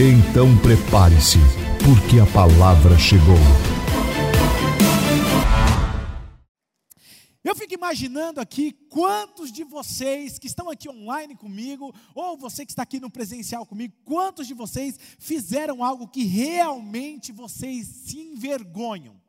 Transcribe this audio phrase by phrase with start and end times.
[0.00, 1.38] Então prepare-se,
[1.84, 3.34] porque a palavra chegou.
[7.42, 12.70] Eu fico imaginando aqui quantos de vocês que estão aqui online comigo, ou você que
[12.70, 19.20] está aqui no presencial comigo, quantos de vocês fizeram algo que realmente vocês se envergonham?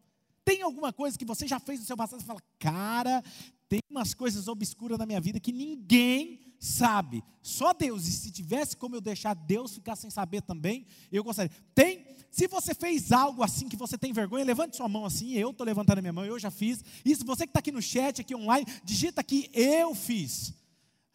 [0.45, 3.23] Tem alguma coisa que você já fez no seu passado e fala, cara,
[3.67, 8.07] tem umas coisas obscuras na minha vida que ninguém sabe, só Deus.
[8.07, 11.51] E se tivesse como eu deixar Deus ficar sem saber também, eu gostaria.
[11.73, 15.33] Tem se você fez algo assim que você tem vergonha, levante sua mão assim.
[15.33, 16.83] Eu estou levantando a minha mão, eu já fiz.
[17.03, 20.53] Isso, você que está aqui no chat, aqui online, digita aqui, eu fiz.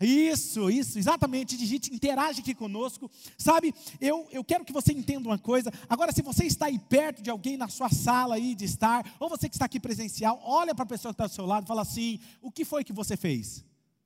[0.01, 1.57] Isso, isso, exatamente.
[1.57, 3.09] Digite, interage aqui conosco.
[3.39, 5.73] Sabe, eu, eu quero que você entenda uma coisa.
[5.89, 9.29] Agora, se você está aí perto de alguém na sua sala aí de estar, ou
[9.29, 11.69] você que está aqui presencial, olha para a pessoa que está do seu lado e
[11.69, 13.65] fala assim: o que foi que você fez?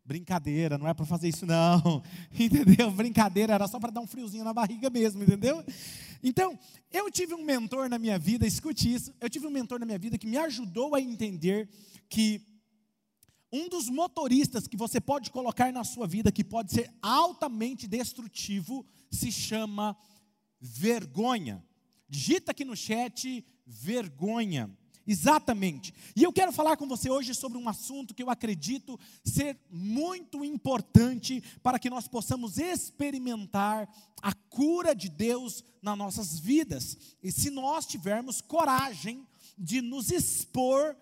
[0.09, 2.91] Brincadeira, não é para fazer isso não, entendeu?
[2.91, 5.63] Brincadeira, era só para dar um friozinho na barriga mesmo, entendeu?
[6.23, 6.59] Então,
[6.91, 9.99] eu tive um mentor na minha vida, escute isso, eu tive um mentor na minha
[9.99, 11.69] vida que me ajudou a entender
[12.09, 12.41] que
[13.53, 18.87] um dos motoristas que você pode colocar na sua vida, que pode ser altamente destrutivo,
[19.11, 19.95] se chama
[20.59, 21.63] vergonha.
[22.09, 24.75] Digita aqui no chat, vergonha.
[25.11, 25.95] Exatamente.
[26.15, 30.45] E eu quero falar com você hoje sobre um assunto que eu acredito ser muito
[30.45, 33.89] importante para que nós possamos experimentar
[34.21, 37.17] a cura de Deus nas nossas vidas.
[37.23, 40.95] E se nós tivermos coragem de nos expor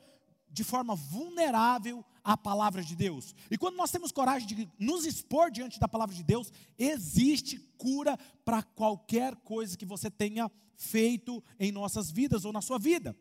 [0.48, 3.34] de forma vulnerável à palavra de Deus.
[3.50, 8.16] E quando nós temos coragem de nos expor diante da palavra de Deus, existe cura
[8.44, 13.16] para qualquer coisa que você tenha feito em nossas vidas ou na sua vida.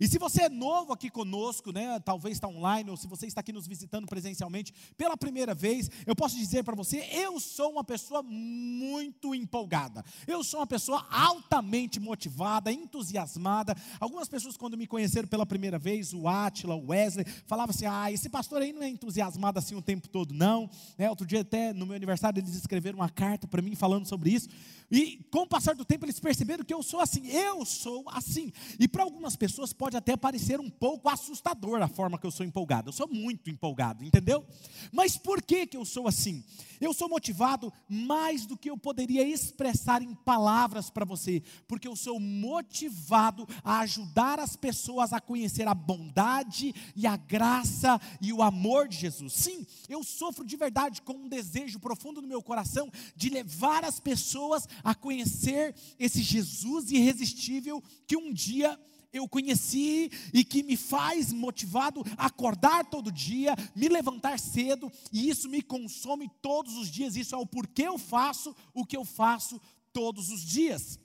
[0.00, 3.40] E se você é novo aqui conosco, né, talvez está online, ou se você está
[3.40, 7.84] aqui nos visitando presencialmente pela primeira vez, eu posso dizer para você: eu sou uma
[7.84, 13.76] pessoa muito empolgada, eu sou uma pessoa altamente motivada, entusiasmada.
[14.00, 18.10] Algumas pessoas, quando me conheceram pela primeira vez, o Atila, o Wesley, falavam assim: ah,
[18.10, 20.68] esse pastor aí não é entusiasmado assim o tempo todo, não.
[20.98, 24.30] Né, outro dia, até no meu aniversário, eles escreveram uma carta para mim falando sobre
[24.30, 24.48] isso.
[24.90, 28.52] E com o passar do tempo, eles perceberam que eu sou assim, eu sou assim.
[28.78, 32.44] E para algumas pessoas pode até parecer um pouco assustador a forma que eu sou
[32.44, 32.88] empolgado.
[32.88, 34.44] Eu sou muito empolgado, entendeu?
[34.92, 36.42] Mas por que, que eu sou assim?
[36.80, 41.96] Eu sou motivado mais do que eu poderia expressar em palavras para você, porque eu
[41.96, 48.42] sou motivado a ajudar as pessoas a conhecer a bondade e a graça e o
[48.42, 49.32] amor de Jesus.
[49.32, 54.00] Sim, eu sofro de verdade com um desejo profundo no meu coração de levar as
[54.00, 58.78] pessoas a conhecer esse Jesus irresistível que um dia
[59.12, 65.28] eu conheci e que me faz motivado a acordar todo dia, me levantar cedo, e
[65.28, 67.16] isso me consome todos os dias.
[67.16, 69.60] Isso é o porquê eu faço o que eu faço
[69.92, 70.98] todos os dias.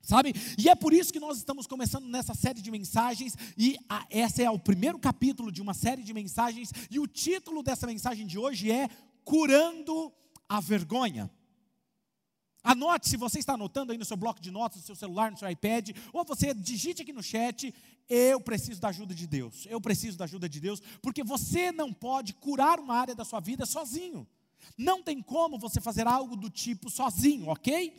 [0.00, 0.34] Sabe?
[0.58, 4.42] E é por isso que nós estamos começando nessa série de mensagens, e a, essa
[4.42, 8.38] é o primeiro capítulo de uma série de mensagens, e o título dessa mensagem de
[8.38, 8.88] hoje é
[9.24, 10.12] Curando
[10.46, 11.30] a Vergonha.
[12.64, 15.36] Anote, se você está anotando aí no seu bloco de notas, no seu celular, no
[15.36, 17.74] seu iPad, ou você digite aqui no chat,
[18.08, 19.66] eu preciso da ajuda de Deus.
[19.68, 23.38] Eu preciso da ajuda de Deus, porque você não pode curar uma área da sua
[23.38, 24.26] vida sozinho.
[24.78, 27.94] Não tem como você fazer algo do tipo sozinho, ok?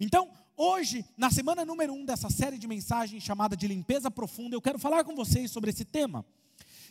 [0.00, 4.62] Então, hoje, na semana número um dessa série de mensagens chamada de limpeza profunda, eu
[4.62, 6.24] quero falar com vocês sobre esse tema.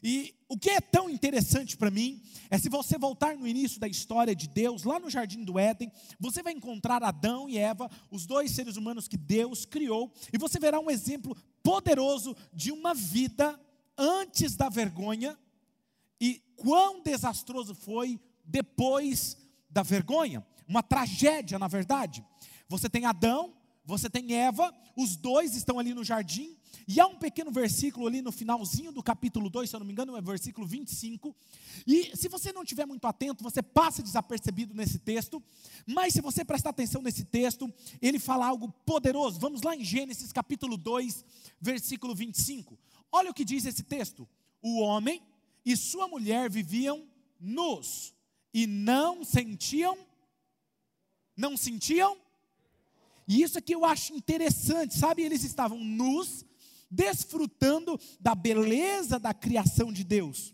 [0.04, 3.88] E o que é tão interessante para mim é se você voltar no início da
[3.88, 8.26] história de Deus, lá no jardim do Éden, você vai encontrar Adão e Eva, os
[8.26, 13.60] dois seres humanos que Deus criou, e você verá um exemplo poderoso de uma vida
[13.98, 15.38] antes da vergonha
[16.20, 19.38] e quão desastroso foi depois
[19.70, 20.46] da vergonha.
[20.68, 22.24] Uma tragédia, na verdade.
[22.68, 23.54] Você tem Adão,
[23.86, 28.22] você tem Eva, os dois estão ali no jardim, e há um pequeno versículo ali
[28.22, 31.36] no finalzinho do capítulo 2, se eu não me engano, é versículo 25.
[31.88, 35.42] E se você não estiver muito atento, você passa desapercebido nesse texto.
[35.86, 39.40] Mas se você prestar atenção nesse texto, ele fala algo poderoso.
[39.40, 41.26] Vamos lá em Gênesis capítulo 2,
[41.60, 42.78] versículo 25.
[43.12, 44.28] Olha o que diz esse texto:
[44.62, 45.22] O homem
[45.66, 47.08] e sua mulher viviam
[47.40, 48.14] nus
[48.54, 49.98] e não sentiam,
[51.36, 52.18] não sentiam
[53.28, 55.24] E isso aqui eu acho interessante, sabe?
[55.24, 56.45] Eles estavam nus,
[56.90, 60.54] desfrutando da beleza da criação de Deus.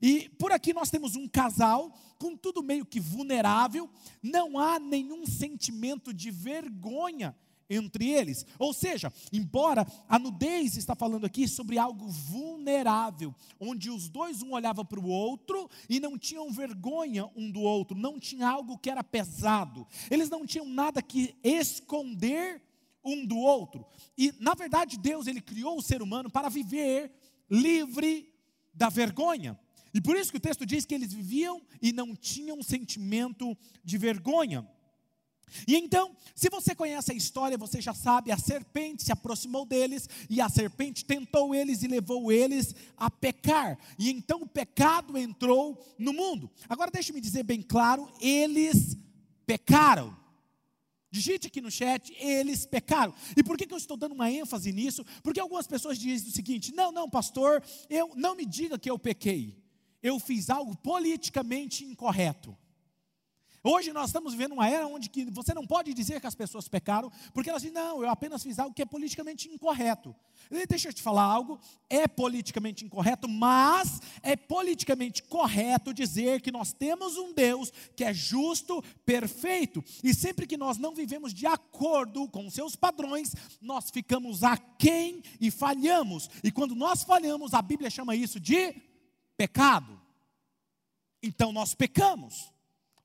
[0.00, 3.90] E por aqui nós temos um casal com tudo meio que vulnerável,
[4.22, 7.36] não há nenhum sentimento de vergonha
[7.68, 8.46] entre eles.
[8.58, 14.52] Ou seja, embora a nudez está falando aqui sobre algo vulnerável, onde os dois um
[14.52, 18.90] olhava para o outro e não tinham vergonha um do outro, não tinha algo que
[18.90, 19.86] era pesado.
[20.10, 22.62] Eles não tinham nada que esconder
[23.04, 23.84] um do outro.
[24.16, 27.10] E na verdade Deus ele criou o ser humano para viver
[27.50, 28.32] livre
[28.72, 29.58] da vergonha.
[29.94, 33.98] E por isso que o texto diz que eles viviam e não tinham sentimento de
[33.98, 34.66] vergonha.
[35.66, 40.08] E então, se você conhece a história, você já sabe, a serpente se aproximou deles
[40.30, 43.78] e a serpente tentou eles e levou eles a pecar.
[43.98, 46.50] E então o pecado entrou no mundo.
[46.68, 48.96] Agora deixe-me dizer bem claro, eles
[49.46, 50.16] pecaram.
[51.12, 53.14] Digite aqui no chat, eles pecaram.
[53.36, 55.04] E por que, que eu estou dando uma ênfase nisso?
[55.22, 58.98] Porque algumas pessoas dizem o seguinte: não, não, pastor, eu não me diga que eu
[58.98, 59.62] pequei
[60.02, 62.56] eu fiz algo politicamente incorreto.
[63.64, 66.66] Hoje nós estamos vivendo uma era onde que você não pode dizer que as pessoas
[66.66, 70.12] pecaram, porque elas dizem, não, eu apenas fiz algo que é politicamente incorreto.
[70.68, 76.72] Deixa eu te falar algo, é politicamente incorreto, mas é politicamente correto dizer que nós
[76.72, 82.28] temos um Deus que é justo, perfeito, e sempre que nós não vivemos de acordo
[82.28, 86.28] com seus padrões, nós ficamos aquém e falhamos.
[86.42, 88.74] E quando nós falhamos, a Bíblia chama isso de
[89.36, 90.00] pecado.
[91.22, 92.51] Então nós pecamos.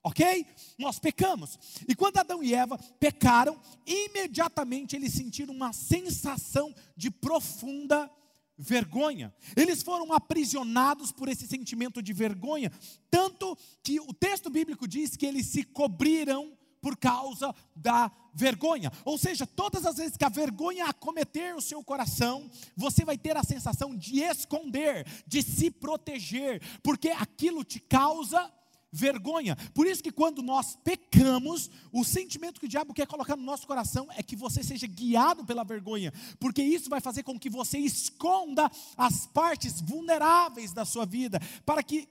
[0.07, 0.45] Ok?
[0.77, 1.59] Nós pecamos.
[1.85, 8.09] E quando Adão e Eva pecaram, imediatamente eles sentiram uma sensação de profunda
[8.57, 9.35] vergonha.
[9.53, 12.71] Eles foram aprisionados por esse sentimento de vergonha,
[13.11, 18.89] tanto que o texto bíblico diz que eles se cobriram por causa da vergonha.
[19.03, 23.35] Ou seja, todas as vezes que a vergonha acometer o seu coração, você vai ter
[23.35, 28.49] a sensação de esconder, de se proteger, porque aquilo te causa
[28.91, 29.55] vergonha.
[29.73, 33.67] Por isso que quando nós pecamos, o sentimento que o diabo quer colocar no nosso
[33.67, 37.77] coração é que você seja guiado pela vergonha, porque isso vai fazer com que você
[37.77, 42.07] esconda as partes vulneráveis da sua vida, para que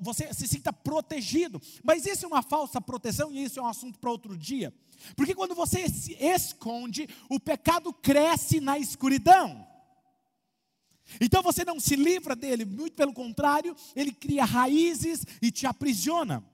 [0.00, 1.60] você se sinta protegido.
[1.82, 4.72] Mas isso é uma falsa proteção e isso é um assunto para outro dia.
[5.14, 9.75] Porque quando você se esconde, o pecado cresce na escuridão.
[11.20, 16.44] Então você não se livra dele, muito pelo contrário, ele cria raízes e te aprisiona.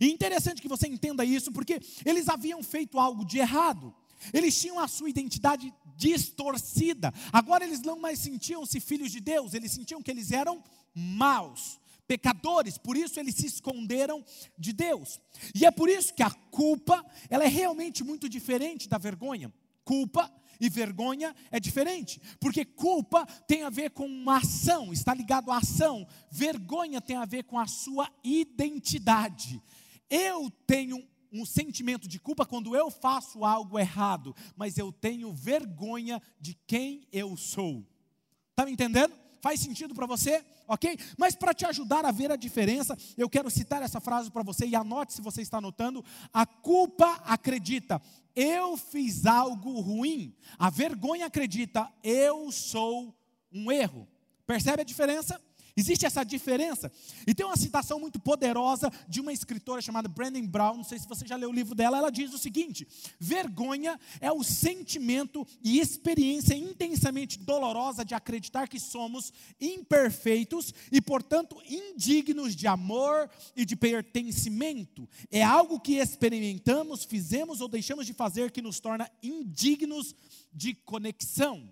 [0.00, 3.94] E interessante que você entenda isso, porque eles haviam feito algo de errado.
[4.32, 7.12] Eles tinham a sua identidade distorcida.
[7.32, 10.62] Agora eles não mais sentiam-se filhos de Deus, eles sentiam que eles eram
[10.94, 14.24] maus pecadores, por isso eles se esconderam
[14.58, 15.20] de Deus.
[15.54, 19.52] E é por isso que a culpa, ela é realmente muito diferente da vergonha.
[19.84, 20.30] Culpa
[20.60, 25.58] e vergonha é diferente, porque culpa tem a ver com uma ação, está ligado à
[25.58, 26.06] ação.
[26.30, 29.62] Vergonha tem a ver com a sua identidade.
[30.08, 36.22] Eu tenho um sentimento de culpa quando eu faço algo errado, mas eu tenho vergonha
[36.40, 37.84] de quem eu sou.
[38.50, 39.23] Está me entendendo?
[39.44, 40.42] Faz sentido para você?
[40.66, 40.98] Ok?
[41.18, 44.64] Mas para te ajudar a ver a diferença, eu quero citar essa frase para você
[44.64, 46.02] e anote se você está anotando.
[46.32, 48.00] A culpa acredita,
[48.34, 50.34] eu fiz algo ruim.
[50.58, 53.14] A vergonha acredita, eu sou
[53.52, 54.08] um erro.
[54.46, 55.38] Percebe a diferença?
[55.76, 56.90] Existe essa diferença.
[57.26, 61.08] E tem uma citação muito poderosa de uma escritora chamada Brandon Brown, não sei se
[61.08, 62.86] você já leu o livro dela, ela diz o seguinte:
[63.18, 71.60] vergonha é o sentimento e experiência intensamente dolorosa de acreditar que somos imperfeitos e, portanto,
[71.68, 75.08] indignos de amor e de pertencimento.
[75.28, 80.14] É algo que experimentamos, fizemos ou deixamos de fazer que nos torna indignos
[80.52, 81.68] de conexão.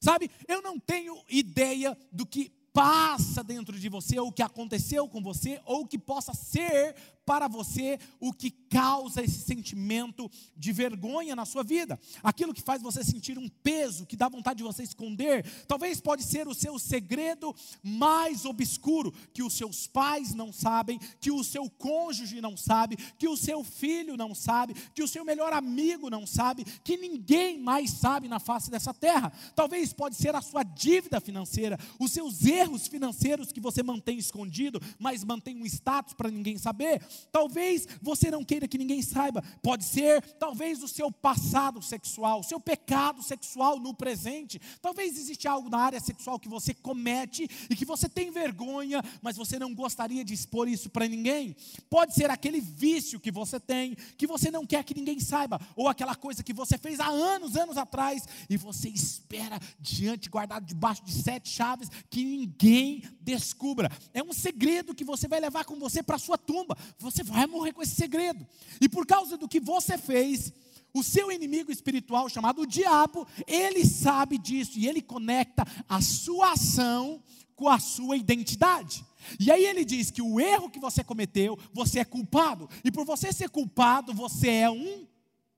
[0.00, 5.08] Sabe, eu não tenho ideia do que passa dentro de você, ou o que aconteceu
[5.08, 6.94] com você, ou o que possa ser
[7.28, 12.00] para você o que causa esse sentimento de vergonha na sua vida.
[12.22, 15.44] Aquilo que faz você sentir um peso, que dá vontade de você esconder.
[15.66, 21.30] Talvez pode ser o seu segredo mais obscuro, que os seus pais não sabem, que
[21.30, 25.52] o seu cônjuge não sabe, que o seu filho não sabe, que o seu melhor
[25.52, 29.30] amigo não sabe, que ninguém mais sabe na face dessa terra.
[29.54, 34.80] Talvez pode ser a sua dívida financeira, os seus erros financeiros que você mantém escondido,
[34.98, 39.84] mas mantém um status para ninguém saber talvez você não queira que ninguém saiba, pode
[39.84, 44.60] ser talvez o seu passado sexual, o seu pecado sexual no presente.
[44.80, 49.36] Talvez existe algo na área sexual que você comete e que você tem vergonha, mas
[49.36, 51.56] você não gostaria de expor isso para ninguém.
[51.88, 55.88] Pode ser aquele vício que você tem, que você não quer que ninguém saiba, ou
[55.88, 61.04] aquela coisa que você fez há anos, anos atrás e você espera diante guardado debaixo
[61.04, 63.90] de sete chaves que ninguém descubra.
[64.14, 66.76] É um segredo que você vai levar com você para sua tumba.
[67.10, 68.46] Você vai morrer com esse segredo.
[68.80, 70.52] E por causa do que você fez,
[70.92, 77.22] o seu inimigo espiritual, chamado diabo, ele sabe disso e ele conecta a sua ação
[77.54, 79.04] com a sua identidade.
[79.38, 82.68] E aí ele diz que o erro que você cometeu, você é culpado.
[82.84, 85.06] E por você ser culpado, você é um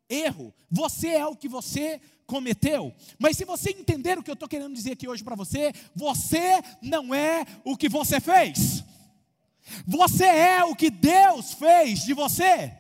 [0.08, 0.52] erro.
[0.70, 2.94] Você é o que você cometeu.
[3.18, 6.62] Mas se você entender o que eu estou querendo dizer aqui hoje para você, você
[6.80, 8.84] não é o que você fez.
[9.86, 12.72] Você é o que Deus fez de você.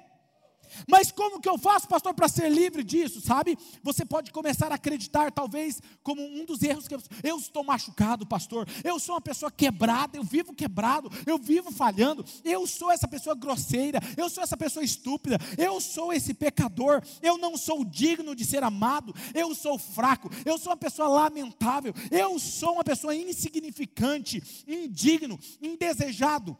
[0.86, 3.58] Mas como que eu faço, pastor, para ser livre disso, sabe?
[3.82, 8.26] Você pode começar a acreditar, talvez, como um dos erros que eu, eu estou machucado,
[8.26, 8.68] pastor.
[8.84, 12.24] Eu sou uma pessoa quebrada, eu vivo quebrado, eu vivo falhando.
[12.44, 17.02] Eu sou essa pessoa grosseira, eu sou essa pessoa estúpida, eu sou esse pecador.
[17.22, 21.92] Eu não sou digno de ser amado, eu sou fraco, eu sou uma pessoa lamentável,
[22.10, 26.56] eu sou uma pessoa insignificante, indigno, indesejado.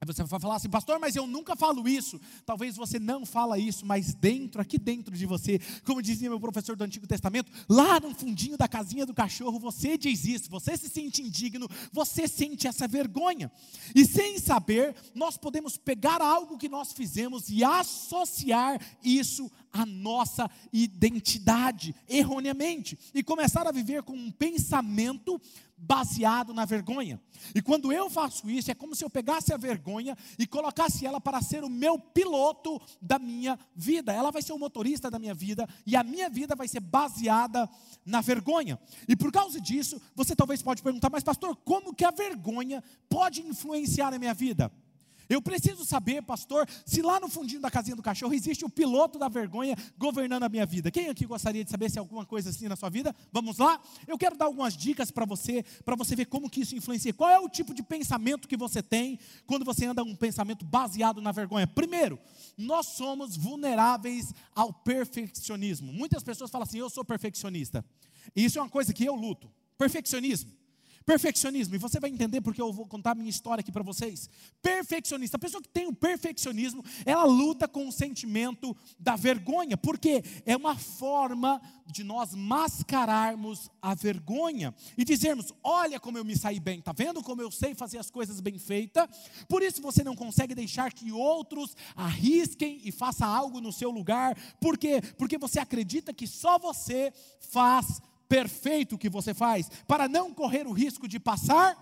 [0.00, 2.20] Aí você vai falar assim, pastor, mas eu nunca falo isso.
[2.46, 6.76] Talvez você não fala isso, mas dentro, aqui dentro de você, como dizia meu professor
[6.76, 10.88] do Antigo Testamento, lá no fundinho da casinha do cachorro, você diz isso, você se
[10.88, 13.50] sente indigno, você sente essa vergonha.
[13.92, 20.50] E sem saber, nós podemos pegar algo que nós fizemos e associar isso à nossa
[20.72, 25.40] identidade, erroneamente, e começar a viver com um pensamento
[25.78, 27.20] baseado na vergonha.
[27.54, 31.20] E quando eu faço isso, é como se eu pegasse a vergonha e colocasse ela
[31.20, 34.12] para ser o meu piloto da minha vida.
[34.12, 37.70] Ela vai ser o motorista da minha vida e a minha vida vai ser baseada
[38.04, 38.78] na vergonha.
[39.06, 43.42] E por causa disso, você talvez pode perguntar: "Mas pastor, como que a vergonha pode
[43.42, 44.72] influenciar a minha vida?"
[45.28, 49.18] Eu preciso saber, pastor, se lá no fundinho da casinha do cachorro existe o piloto
[49.18, 50.90] da vergonha governando a minha vida.
[50.90, 53.14] Quem aqui gostaria de saber se é alguma coisa assim na sua vida?
[53.30, 53.80] Vamos lá?
[54.06, 57.12] Eu quero dar algumas dicas para você, para você ver como que isso influencia.
[57.12, 61.20] Qual é o tipo de pensamento que você tem quando você anda um pensamento baseado
[61.20, 61.66] na vergonha?
[61.66, 62.18] Primeiro,
[62.56, 65.92] nós somos vulneráveis ao perfeccionismo.
[65.92, 67.84] Muitas pessoas falam assim: "Eu sou perfeccionista".
[68.34, 69.50] E isso é uma coisa que eu luto.
[69.76, 70.57] Perfeccionismo.
[71.08, 74.28] Perfeccionismo, e você vai entender porque eu vou contar a minha história aqui para vocês.
[74.60, 80.22] Perfeccionista, a pessoa que tem o perfeccionismo, ela luta com o sentimento da vergonha, porque
[80.44, 86.60] é uma forma de nós mascararmos a vergonha e dizermos: olha como eu me saí
[86.60, 89.08] bem, tá vendo como eu sei fazer as coisas bem feitas?
[89.48, 94.36] Por isso você não consegue deixar que outros arrisquem e façam algo no seu lugar,
[94.60, 95.00] por quê?
[95.16, 97.10] Porque você acredita que só você
[97.40, 101.76] faz perfeito o que você faz, para não correr o risco de passar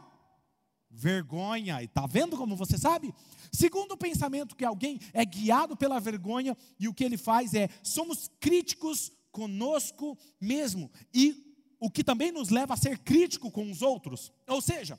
[0.91, 1.83] vergonha.
[1.83, 3.15] E está vendo como você sabe?
[3.53, 7.69] Segundo o pensamento que alguém é guiado pela vergonha e o que ele faz é
[7.83, 11.45] somos críticos conosco mesmo e
[11.79, 14.33] o que também nos leva a ser crítico com os outros.
[14.47, 14.99] Ou seja,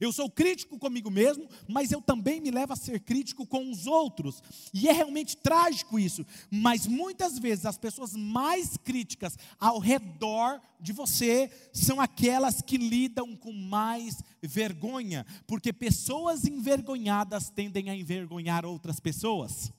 [0.00, 3.86] eu sou crítico comigo mesmo, mas eu também me levo a ser crítico com os
[3.86, 4.42] outros.
[4.72, 6.24] E é realmente trágico isso.
[6.50, 13.34] Mas muitas vezes as pessoas mais críticas ao redor de você são aquelas que lidam
[13.34, 19.72] com mais vergonha, porque pessoas envergonhadas tendem a envergonhar outras pessoas.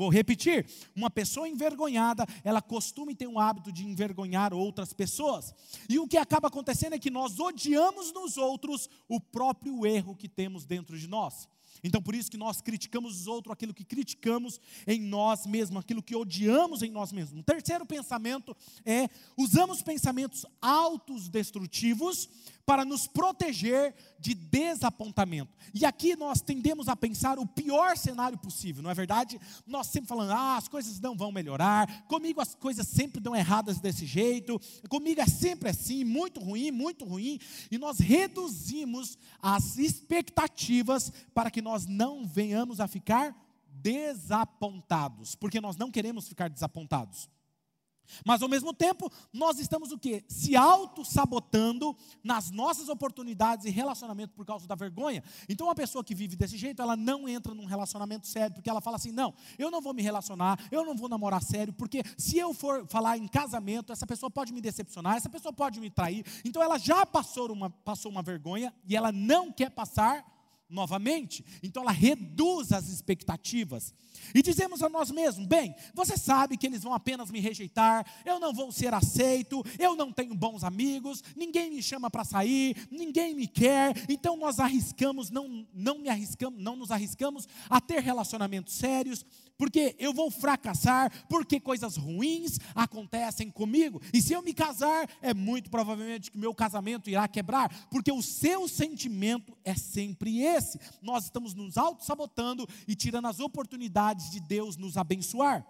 [0.00, 0.64] Vou repetir:
[0.96, 5.54] uma pessoa envergonhada, ela costuma ter um hábito de envergonhar outras pessoas.
[5.90, 10.26] E o que acaba acontecendo é que nós odiamos nos outros o próprio erro que
[10.26, 11.46] temos dentro de nós.
[11.84, 16.02] Então, por isso que nós criticamos os outros, aquilo que criticamos em nós mesmos, aquilo
[16.02, 17.38] que odiamos em nós mesmos.
[17.38, 22.26] O terceiro pensamento é: usamos pensamentos autodestrutivos
[22.70, 25.58] para nos proteger de desapontamento.
[25.74, 29.40] E aqui nós tendemos a pensar o pior cenário possível, não é verdade?
[29.66, 33.80] Nós sempre falando, ah, as coisas não vão melhorar, comigo as coisas sempre dão erradas
[33.80, 37.40] desse jeito, comigo é sempre assim, muito ruim, muito ruim,
[37.72, 43.34] e nós reduzimos as expectativas para que nós não venhamos a ficar
[43.68, 47.28] desapontados, porque nós não queremos ficar desapontados.
[48.24, 50.24] Mas ao mesmo tempo, nós estamos o quê?
[50.28, 55.22] Se auto-sabotando nas nossas oportunidades e relacionamento por causa da vergonha.
[55.48, 58.80] Então, uma pessoa que vive desse jeito, ela não entra num relacionamento sério, porque ela
[58.80, 62.38] fala assim: não, eu não vou me relacionar, eu não vou namorar sério, porque se
[62.38, 66.24] eu for falar em casamento, essa pessoa pode me decepcionar, essa pessoa pode me trair.
[66.44, 70.24] Então, ela já passou uma, passou uma vergonha e ela não quer passar
[70.70, 71.44] novamente.
[71.62, 73.92] Então ela reduz as expectativas.
[74.34, 78.38] E dizemos a nós mesmos: bem, você sabe que eles vão apenas me rejeitar, eu
[78.38, 83.34] não vou ser aceito, eu não tenho bons amigos, ninguém me chama para sair, ninguém
[83.34, 88.74] me quer, então nós arriscamos, não, não me arriscamos, não nos arriscamos a ter relacionamentos
[88.74, 89.24] sérios,
[89.60, 94.00] porque eu vou fracassar, porque coisas ruins acontecem comigo.
[94.10, 98.22] E se eu me casar, é muito provavelmente que meu casamento irá quebrar, porque o
[98.22, 100.80] seu sentimento é sempre esse.
[101.02, 105.66] Nós estamos nos auto-sabotando e tirando as oportunidades de Deus nos abençoar.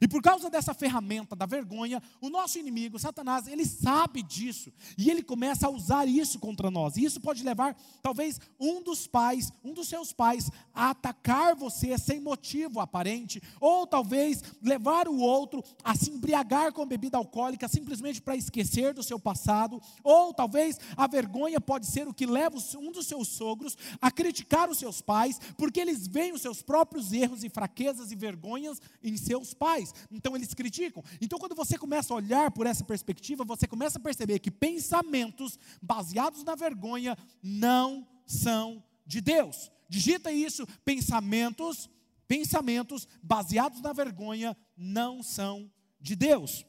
[0.00, 4.72] E por causa dessa ferramenta da vergonha, o nosso inimigo, Satanás, ele sabe disso.
[4.96, 6.96] E ele começa a usar isso contra nós.
[6.96, 11.96] E isso pode levar, talvez, um dos pais, um dos seus pais, a atacar você
[11.96, 13.42] sem motivo aparente.
[13.60, 19.02] Ou talvez levar o outro a se embriagar com bebida alcoólica simplesmente para esquecer do
[19.02, 19.80] seu passado.
[20.04, 24.68] Ou talvez a vergonha pode ser o que leva um dos seus sogros a criticar
[24.68, 29.16] os seus pais, porque eles veem os seus próprios erros e fraquezas e vergonhas em
[29.16, 29.94] seus pais faz.
[30.10, 31.02] Então eles criticam.
[31.20, 35.58] Então quando você começa a olhar por essa perspectiva, você começa a perceber que pensamentos
[35.80, 39.70] baseados na vergonha não são de Deus.
[39.88, 41.88] Digita isso, pensamentos,
[42.26, 45.70] pensamentos baseados na vergonha não são
[46.00, 46.64] de Deus.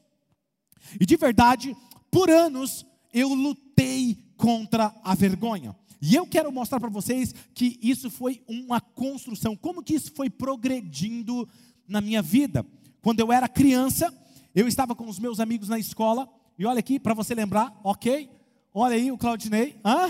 [0.98, 1.76] E de verdade,
[2.10, 5.76] por anos eu lutei contra a vergonha.
[6.02, 10.30] E eu quero mostrar para vocês que isso foi uma construção, como que isso foi
[10.30, 11.46] progredindo
[11.86, 12.64] na minha vida.
[13.02, 14.12] Quando eu era criança,
[14.54, 16.28] eu estava com os meus amigos na escola,
[16.58, 18.30] e olha aqui, para você lembrar, ok?
[18.72, 19.80] Olha aí o Claudinei.
[19.84, 20.08] Hã?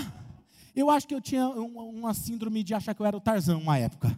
[0.75, 3.77] Eu acho que eu tinha uma síndrome de achar que eu era o Tarzan uma
[3.77, 4.17] época.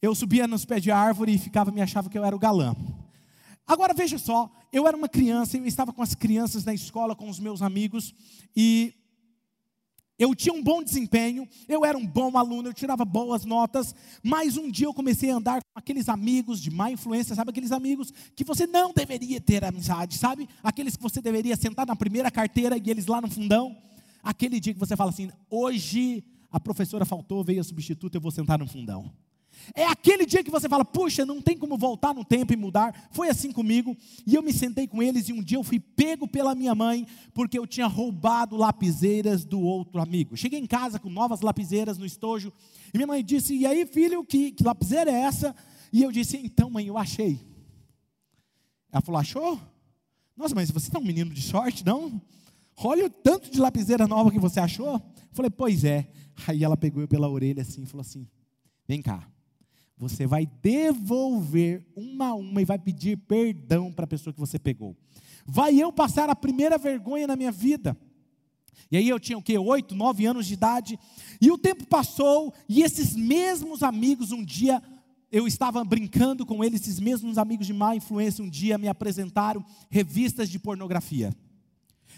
[0.00, 2.74] Eu subia nos pés de árvore e ficava, me achava que eu era o galã.
[3.66, 7.28] Agora veja só, eu era uma criança, eu estava com as crianças na escola, com
[7.28, 8.14] os meus amigos,
[8.54, 8.94] e
[10.18, 14.56] eu tinha um bom desempenho, eu era um bom aluno, eu tirava boas notas, mas
[14.56, 18.12] um dia eu comecei a andar com aqueles amigos de má influência, sabe aqueles amigos
[18.34, 20.48] que você não deveria ter amizade, sabe?
[20.62, 23.76] Aqueles que você deveria sentar na primeira carteira e eles lá no fundão.
[24.22, 28.30] Aquele dia que você fala assim: hoje a professora faltou, veio a substituta, eu vou
[28.30, 29.12] sentar no fundão.
[29.74, 33.08] É aquele dia que você fala, puxa, não tem como voltar no tempo e mudar.
[33.10, 33.96] Foi assim comigo.
[34.26, 37.06] E eu me sentei com eles e um dia eu fui pego pela minha mãe
[37.34, 40.36] porque eu tinha roubado lapiseiras do outro amigo.
[40.36, 42.52] Cheguei em casa com novas lapiseiras no estojo
[42.92, 45.54] e minha mãe disse: E aí, filho, que, que lapiseira é essa?
[45.92, 47.40] E eu disse: Então, mãe, eu achei.
[48.92, 49.60] Ela falou: Achou?
[50.36, 52.20] Nossa, mas você está um menino de sorte, não?
[52.76, 54.94] Olha o tanto de lapiseira nova que você achou.
[54.94, 56.08] Eu falei: Pois é.
[56.46, 58.28] Aí ela pegou eu pela orelha assim e falou assim:
[58.86, 59.26] Vem cá
[59.96, 64.58] você vai devolver uma a uma e vai pedir perdão para a pessoa que você
[64.58, 64.94] pegou.
[65.46, 67.96] Vai eu passar a primeira vergonha na minha vida.
[68.90, 69.56] E aí eu tinha o quê?
[69.56, 70.98] Oito, nove anos de idade.
[71.40, 74.82] E o tempo passou, e esses mesmos amigos, um dia,
[75.32, 79.64] eu estava brincando com eles, esses mesmos amigos de má influência, um dia me apresentaram
[79.88, 81.34] revistas de pornografia.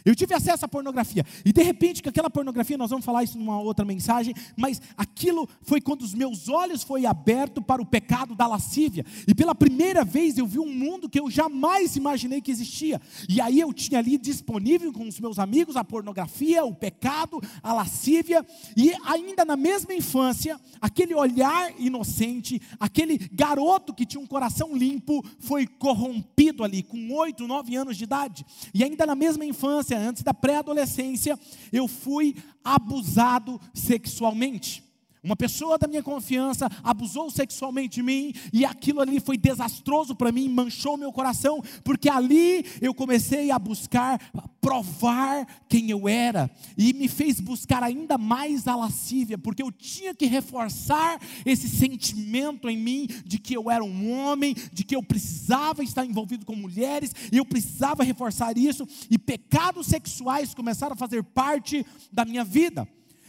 [0.04, 1.24] Eu tive acesso à pornografia.
[1.44, 5.48] E de repente, com aquela pornografia, nós vamos falar isso numa outra mensagem, mas aquilo
[5.62, 9.04] foi quando os meus olhos foram abertos para o pecado da lascívia.
[9.26, 13.00] E pela primeira vez eu vi um mundo que eu jamais imaginei que existia.
[13.28, 17.72] E aí eu tinha ali disponível com os meus amigos a pornografia, o pecado, a
[17.72, 18.44] lascívia.
[18.76, 25.24] E ainda na mesma infância, aquele olhar inocente, aquele garoto que tinha um coração limpo,
[25.38, 28.44] foi corrompido ali, com oito, nove anos de idade.
[28.74, 31.38] E ainda na mesma infância, infância, antes da pré-adolescência,
[31.72, 34.84] eu fui abusado sexualmente.
[35.22, 40.32] Uma pessoa da minha confiança abusou sexualmente de mim e aquilo ali foi desastroso para
[40.32, 44.20] mim, manchou meu coração, porque ali eu comecei a buscar
[44.60, 50.14] provar quem eu era e me fez buscar ainda mais a lascívia, porque eu tinha
[50.14, 55.02] que reforçar esse sentimento em mim de que eu era um homem, de que eu
[55.02, 60.96] precisava estar envolvido com mulheres, e eu precisava reforçar isso, e pecados sexuais começaram a
[60.96, 62.86] fazer parte da minha vida.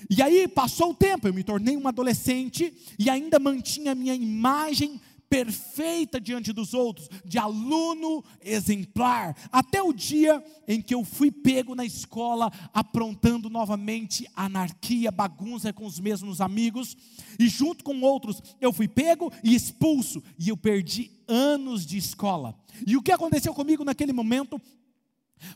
[0.09, 4.13] E aí passou o tempo, eu me tornei um adolescente e ainda mantinha a minha
[4.13, 11.29] imagem perfeita diante dos outros, de aluno exemplar, até o dia em que eu fui
[11.29, 16.97] pego na escola aprontando novamente anarquia, bagunça com os mesmos amigos,
[17.37, 22.57] e junto com outros eu fui pego e expulso, e eu perdi anos de escola.
[22.87, 24.59] E o que aconteceu comigo naquele momento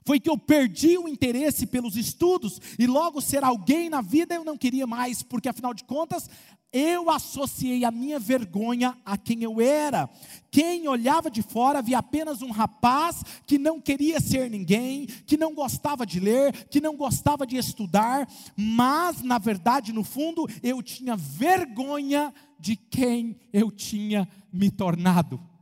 [0.06, 4.44] Foi que eu perdi o interesse pelos estudos e logo ser alguém na vida eu
[4.44, 6.30] não queria mais, porque afinal de contas
[6.74, 10.10] eu associei a minha vergonha a quem eu era.
[10.50, 15.54] Quem olhava de fora via apenas um rapaz que não queria ser ninguém, que não
[15.54, 21.16] gostava de ler, que não gostava de estudar, mas na verdade, no fundo, eu tinha
[21.16, 25.53] vergonha de quem eu tinha me tornado.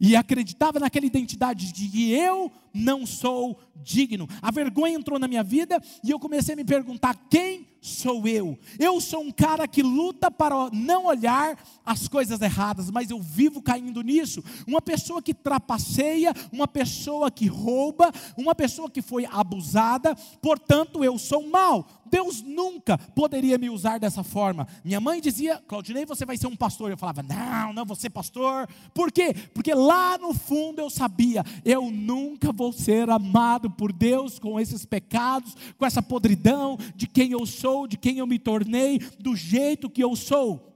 [0.00, 4.28] E acreditava naquela identidade de que eu não sou digno.
[4.40, 8.58] A vergonha entrou na minha vida e eu comecei a me perguntar: quem sou eu.
[8.78, 13.62] Eu sou um cara que luta para não olhar as coisas erradas, mas eu vivo
[13.62, 14.42] caindo nisso.
[14.66, 21.18] Uma pessoa que trapaceia, uma pessoa que rouba, uma pessoa que foi abusada, portanto eu
[21.18, 21.86] sou mal.
[22.10, 24.66] Deus nunca poderia me usar dessa forma.
[24.82, 26.90] Minha mãe dizia: Claudinei, você vai ser um pastor.
[26.90, 28.66] Eu falava: Não, não vou ser pastor.
[28.94, 29.34] Por quê?
[29.52, 34.86] Porque lá no fundo eu sabia: eu nunca vou ser amado por Deus com esses
[34.86, 39.36] pecados, com essa podridão de quem eu sou sou, de quem eu me tornei, do
[39.36, 40.74] jeito que eu sou.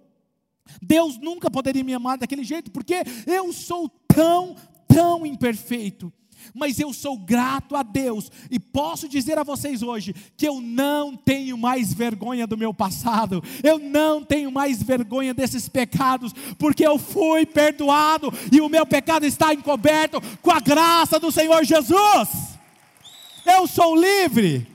[0.81, 4.55] Deus nunca poderia me amar daquele jeito, porque eu sou tão,
[4.87, 6.12] tão imperfeito.
[6.52, 11.16] Mas eu sou grato a Deus e posso dizer a vocês hoje que eu não
[11.16, 16.98] tenho mais vergonha do meu passado, eu não tenho mais vergonha desses pecados, porque eu
[16.98, 22.28] fui perdoado e o meu pecado está encoberto com a graça do Senhor Jesus.
[23.46, 24.72] Eu sou livre.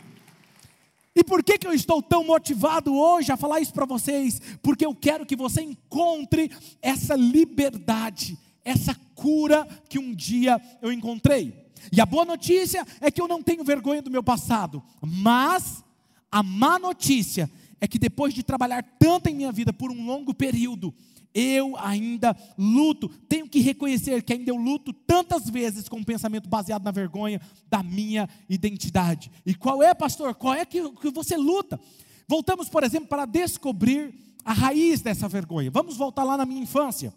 [1.17, 4.39] E por que, que eu estou tão motivado hoje a falar isso para vocês?
[4.61, 11.71] Porque eu quero que você encontre essa liberdade, essa cura que um dia eu encontrei.
[11.91, 15.83] E a boa notícia é que eu não tenho vergonha do meu passado, mas
[16.31, 17.49] a má notícia
[17.79, 20.93] é que depois de trabalhar tanto em minha vida por um longo período,
[21.33, 23.09] eu ainda luto.
[23.29, 27.39] Tenho que reconhecer que ainda eu luto tantas vezes com um pensamento baseado na vergonha
[27.69, 29.31] da minha identidade.
[29.45, 30.33] E qual é, pastor?
[30.33, 31.79] Qual é que, que você luta?
[32.27, 34.13] Voltamos, por exemplo, para descobrir
[34.43, 35.69] a raiz dessa vergonha.
[35.69, 37.13] Vamos voltar lá na minha infância.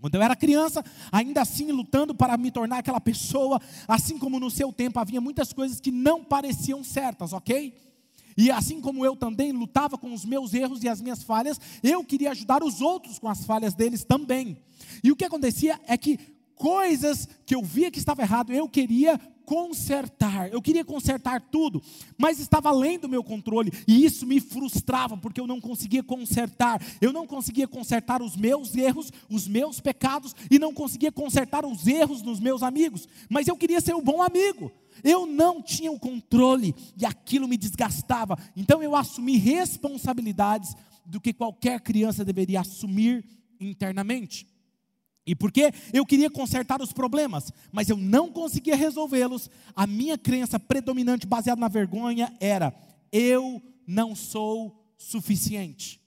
[0.00, 4.50] Quando eu era criança, ainda assim lutando para me tornar aquela pessoa, assim como no
[4.50, 7.74] seu tempo havia muitas coisas que não pareciam certas, ok?
[8.36, 12.04] E assim como eu também lutava com os meus erros e as minhas falhas, eu
[12.04, 14.56] queria ajudar os outros com as falhas deles também.
[15.02, 16.18] E o que acontecia é que
[16.60, 20.52] coisas que eu via que estava errado, eu queria consertar.
[20.52, 21.82] Eu queria consertar tudo,
[22.18, 26.80] mas estava além do meu controle, e isso me frustrava porque eu não conseguia consertar.
[27.00, 31.86] Eu não conseguia consertar os meus erros, os meus pecados e não conseguia consertar os
[31.86, 34.70] erros dos meus amigos, mas eu queria ser o bom amigo.
[35.02, 38.36] Eu não tinha o controle e aquilo me desgastava.
[38.54, 40.74] Então eu assumi responsabilidades
[41.06, 43.24] do que qualquer criança deveria assumir
[43.58, 44.46] internamente.
[45.26, 50.58] E porque eu queria consertar os problemas, mas eu não conseguia resolvê-los, a minha crença
[50.58, 52.74] predominante baseada na vergonha era:
[53.12, 56.00] eu não sou suficiente.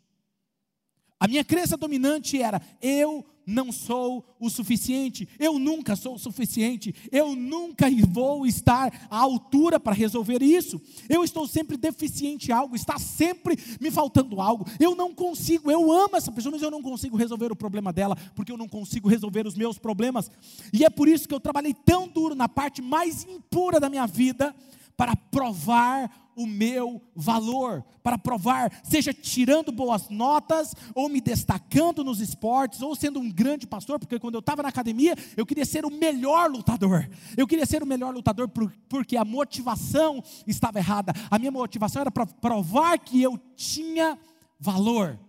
[1.23, 6.93] A minha crença dominante era: eu não sou o suficiente, eu nunca sou o suficiente,
[7.13, 12.75] eu nunca vou estar à altura para resolver isso, eu estou sempre deficiente em algo,
[12.75, 16.81] está sempre me faltando algo, eu não consigo, eu amo essa pessoa, mas eu não
[16.81, 20.29] consigo resolver o problema dela, porque eu não consigo resolver os meus problemas,
[20.73, 24.05] e é por isso que eu trabalhei tão duro na parte mais impura da minha
[24.05, 24.53] vida,
[24.95, 32.19] para provar o meu valor, para provar, seja tirando boas notas, ou me destacando nos
[32.19, 35.85] esportes, ou sendo um grande pastor, porque quando eu estava na academia, eu queria ser
[35.85, 37.09] o melhor lutador.
[37.37, 38.49] Eu queria ser o melhor lutador
[38.89, 41.13] porque a motivação estava errada.
[41.29, 44.17] A minha motivação era para provar que eu tinha
[44.59, 45.19] valor.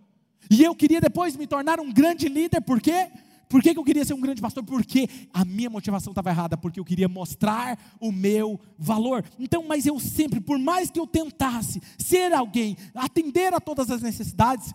[0.49, 3.09] E eu queria depois me tornar um grande líder, por quê?
[3.55, 4.65] Por que, que eu queria ser um grande pastor?
[4.65, 9.23] Porque a minha motivação estava errada, porque eu queria mostrar o meu valor.
[9.39, 14.01] Então, mas eu sempre, por mais que eu tentasse ser alguém, atender a todas as
[14.01, 14.73] necessidades,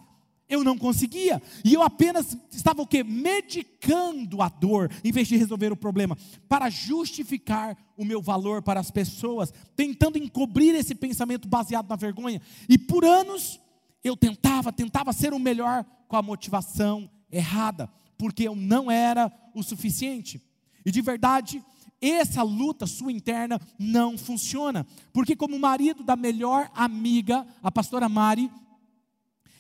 [0.49, 1.43] eu não conseguia.
[1.63, 3.05] E eu apenas estava o quê?
[3.05, 6.17] Medicando a dor, em vez de resolver o problema,
[6.49, 12.41] para justificar o meu valor para as pessoas, tentando encobrir esse pensamento baseado na vergonha.
[12.67, 13.61] E por anos
[14.03, 19.63] eu tentava, tentava ser o melhor com a motivação errada porque eu não era o
[19.63, 20.43] suficiente.
[20.85, 21.65] E de verdade,
[22.03, 28.51] essa luta sua interna não funciona, porque como marido da melhor amiga, a pastora Mari,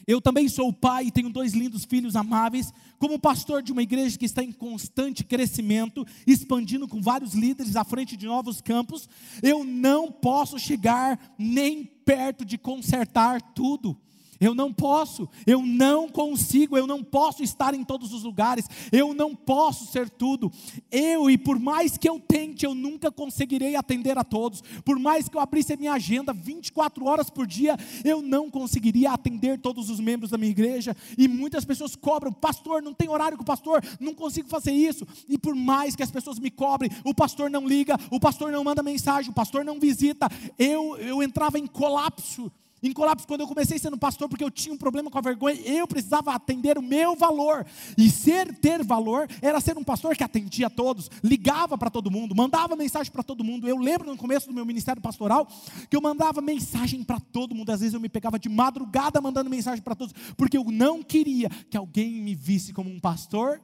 [0.06, 2.70] eu também sou pai e tenho dois lindos filhos amáveis.
[2.98, 7.84] Como pastor de uma igreja que está em constante crescimento, expandindo com vários líderes à
[7.84, 9.08] frente de novos campos,
[9.42, 13.96] eu não posso chegar nem perto de consertar tudo.
[14.40, 19.12] Eu não posso, eu não consigo, eu não posso estar em todos os lugares, eu
[19.12, 20.50] não posso ser tudo.
[20.90, 24.62] Eu, e por mais que eu tente, eu nunca conseguirei atender a todos.
[24.82, 29.12] Por mais que eu abrisse a minha agenda 24 horas por dia, eu não conseguiria
[29.12, 30.96] atender todos os membros da minha igreja.
[31.18, 35.06] E muitas pessoas cobram, pastor, não tem horário com o pastor, não consigo fazer isso.
[35.28, 38.64] E por mais que as pessoas me cobrem, o pastor não liga, o pastor não
[38.64, 42.50] manda mensagem, o pastor não visita, eu, eu entrava em colapso
[42.82, 45.60] em colapso, quando eu comecei sendo pastor, porque eu tinha um problema com a vergonha,
[45.60, 47.66] eu precisava atender o meu valor.
[47.96, 52.10] E ser ter valor era ser um pastor que atendia a todos, ligava para todo
[52.10, 53.68] mundo, mandava mensagem para todo mundo.
[53.68, 55.46] Eu lembro no começo do meu ministério pastoral
[55.88, 57.70] que eu mandava mensagem para todo mundo.
[57.70, 61.48] Às vezes eu me pegava de madrugada mandando mensagem para todos, porque eu não queria
[61.70, 63.60] que alguém me visse como um pastor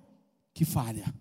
[0.52, 1.12] que falha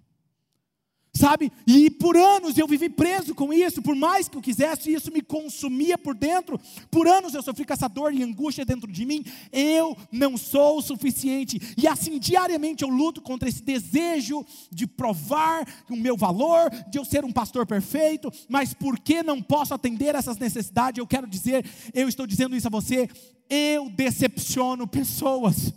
[1.16, 1.52] sabe?
[1.66, 5.22] E por anos eu vivi preso com isso, por mais que eu quisesse, isso me
[5.22, 6.60] consumia por dentro.
[6.92, 9.24] Por anos eu sofri com essa dor e angústia dentro de mim.
[9.52, 11.60] Eu não sou o suficiente.
[11.78, 17.06] E assim diariamente eu luto contra esse desejo de provar o meu valor, de eu
[17.06, 22.10] ser um pastor perfeito, mas porque não posso atender essas necessidades, eu quero dizer, eu
[22.10, 23.10] estou dizendo isso a você,
[23.50, 25.74] eu decepciono pessoas.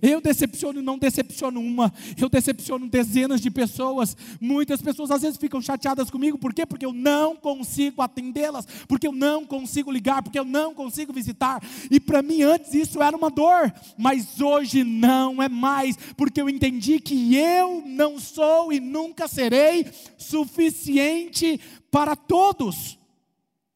[0.00, 4.16] Eu decepciono e não decepciono uma, eu decepciono dezenas de pessoas.
[4.40, 6.64] Muitas pessoas às vezes ficam chateadas comigo, por quê?
[6.64, 11.62] Porque eu não consigo atendê-las, porque eu não consigo ligar, porque eu não consigo visitar.
[11.90, 16.48] E para mim antes isso era uma dor, mas hoje não é mais, porque eu
[16.48, 23.01] entendi que eu não sou e nunca serei suficiente para todos.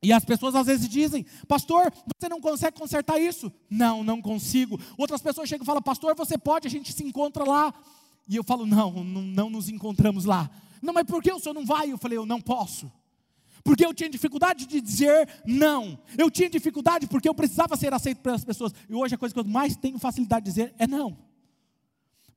[0.03, 3.53] E as pessoas às vezes dizem, pastor, você não consegue consertar isso?
[3.69, 4.79] Não, não consigo.
[4.97, 7.73] Outras pessoas chegam e falam, pastor, você pode, a gente se encontra lá.
[8.29, 10.51] E eu falo, não, não, não nos encontramos lá.
[10.83, 11.91] Não, mas por que o senhor não vai?
[11.91, 12.93] Eu falei, eu não posso.
[13.65, 15.99] Porque eu tinha dificuldade de dizer não.
[16.17, 18.73] Eu tinha dificuldade porque eu precisava ser aceito pelas pessoas.
[18.89, 21.19] E hoje a coisa que eu mais tenho facilidade de dizer é não.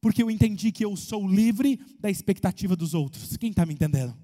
[0.02, 3.38] Porque eu entendi que eu sou livre da expectativa dos outros.
[3.38, 4.18] Quem está me entendendo?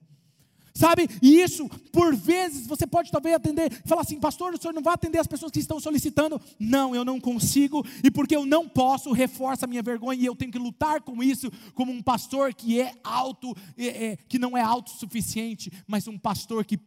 [0.77, 1.07] Sabe?
[1.21, 4.93] E isso, por vezes, você pode talvez atender, falar assim, pastor, o senhor não vai
[4.93, 6.39] atender as pessoas que estão solicitando.
[6.59, 10.35] Não, eu não consigo, e porque eu não posso, reforça a minha vergonha, e eu
[10.35, 14.57] tenho que lutar com isso, como um pastor que é alto, é, é, que não
[14.57, 16.77] é autossuficiente, mas um pastor que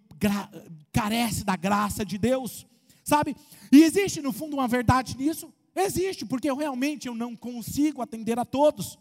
[0.92, 2.66] carece da graça de Deus.
[3.02, 3.34] Sabe?
[3.72, 5.50] E existe no fundo uma verdade nisso?
[5.74, 8.98] Existe, porque eu realmente eu não consigo atender a todos.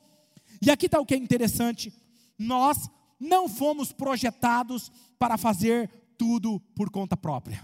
[0.61, 1.91] E aqui está o que é interessante.
[2.39, 7.63] Nós não fomos projetados para fazer tudo por conta própria.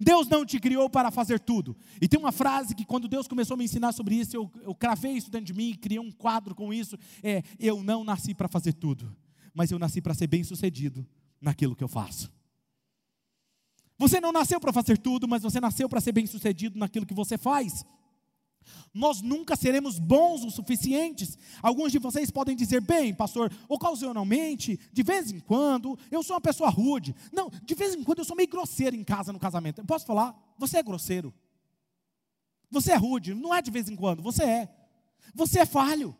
[0.00, 1.76] Deus não te criou para fazer tudo.
[2.00, 4.74] E tem uma frase que quando Deus começou a me ensinar sobre isso, eu, eu
[4.74, 6.98] cravei isso dentro de mim, criei um quadro com isso.
[7.22, 9.14] É, eu não nasci para fazer tudo,
[9.54, 11.06] mas eu nasci para ser bem sucedido
[11.40, 12.32] naquilo que eu faço.
[13.98, 17.14] Você não nasceu para fazer tudo, mas você nasceu para ser bem sucedido naquilo que
[17.14, 17.84] você faz.
[18.92, 21.38] Nós nunca seremos bons o suficientes.
[21.62, 26.40] Alguns de vocês podem dizer, bem, pastor, ocasionalmente, de vez em quando, eu sou uma
[26.40, 27.14] pessoa rude.
[27.32, 29.80] Não, de vez em quando eu sou meio grosseiro em casa, no casamento.
[29.80, 30.34] Eu posso falar?
[30.58, 31.32] Você é grosseiro.
[32.70, 33.34] Você é rude.
[33.34, 34.68] Não é de vez em quando, você é.
[35.34, 36.16] Você é falho.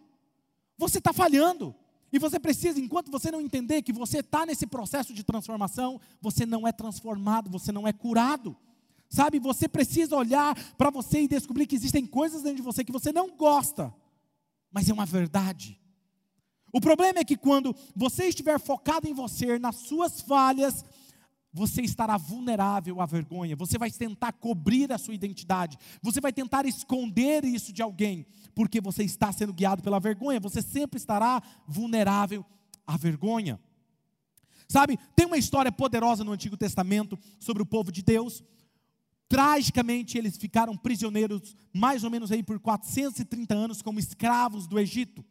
[0.79, 1.75] Você está falhando.
[2.13, 6.47] E você precisa, enquanto você não entender que você está nesse processo de transformação, você
[6.47, 8.57] não é transformado, você não é curado.
[9.09, 12.92] Sabe, você precisa olhar para você e descobrir que existem coisas dentro de você que
[12.92, 13.95] você não gosta,
[14.71, 15.81] mas é uma verdade.
[16.73, 20.85] O problema é que quando você estiver focado em você, nas suas falhas,
[21.57, 26.66] você estará vulnerável à vergonha, você vai tentar cobrir a sua identidade, você vai tentar
[26.66, 32.45] esconder isso de alguém, porque você está sendo guiado pela vergonha, você sempre estará vulnerável
[32.87, 33.59] à vergonha.
[34.69, 38.45] Sabe, tem uma história poderosa no Antigo Testamento sobre o povo de Deus,
[39.29, 45.25] Tragicamente, eles ficaram prisioneiros mais ou menos aí por 430 anos como escravos do Egito.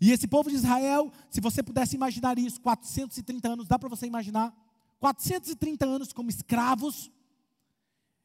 [0.00, 4.06] E esse povo de Israel, se você pudesse imaginar isso, 430 anos, dá para você
[4.06, 4.54] imaginar?
[5.00, 7.10] 430 anos como escravos.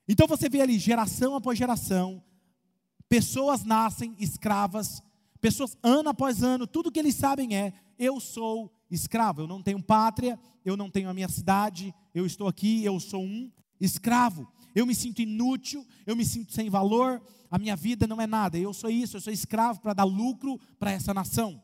[0.07, 2.23] Então você vê ali, geração após geração,
[3.09, 5.01] pessoas nascem escravas,
[5.41, 9.81] pessoas ano após ano, tudo que eles sabem é: eu sou escravo, eu não tenho
[9.81, 13.51] pátria, eu não tenho a minha cidade, eu estou aqui, eu sou um
[13.81, 18.27] escravo eu me sinto inútil, eu me sinto sem valor, a minha vida não é
[18.27, 21.61] nada, eu sou isso, eu sou escravo para dar lucro para essa nação.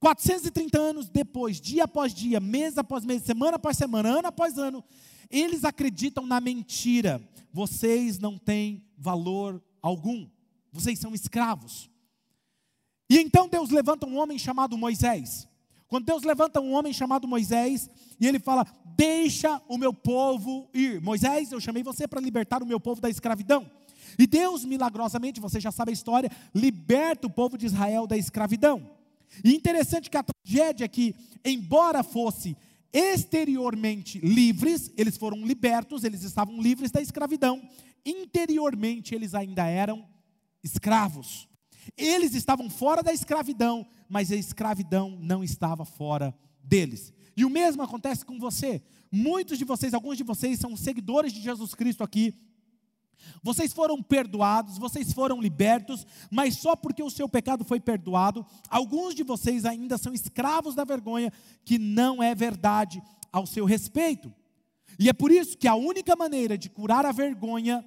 [0.00, 4.84] 430 anos depois, dia após dia, mês após mês, semana após semana, ano após ano,
[5.30, 7.20] eles acreditam na mentira.
[7.52, 10.28] Vocês não têm valor algum,
[10.72, 11.90] vocês são escravos.
[13.10, 15.47] E então Deus levanta um homem chamado Moisés.
[15.88, 21.00] Quando Deus levanta um homem chamado Moisés, e ele fala: Deixa o meu povo ir.
[21.00, 23.68] Moisés, eu chamei você para libertar o meu povo da escravidão.
[24.18, 28.90] E Deus, milagrosamente, você já sabe a história, liberta o povo de Israel da escravidão.
[29.44, 32.56] E interessante que a tragédia é que, embora fosse
[32.92, 37.62] exteriormente livres, eles foram libertos, eles estavam livres da escravidão,
[38.04, 40.06] interiormente eles ainda eram
[40.62, 41.48] escravos.
[41.96, 47.12] Eles estavam fora da escravidão, mas a escravidão não estava fora deles.
[47.36, 48.82] E o mesmo acontece com você.
[49.10, 52.34] Muitos de vocês, alguns de vocês são seguidores de Jesus Cristo aqui.
[53.42, 59.14] Vocês foram perdoados, vocês foram libertos, mas só porque o seu pecado foi perdoado, alguns
[59.14, 61.32] de vocês ainda são escravos da vergonha,
[61.64, 64.32] que não é verdade ao seu respeito.
[64.98, 67.84] E é por isso que a única maneira de curar a vergonha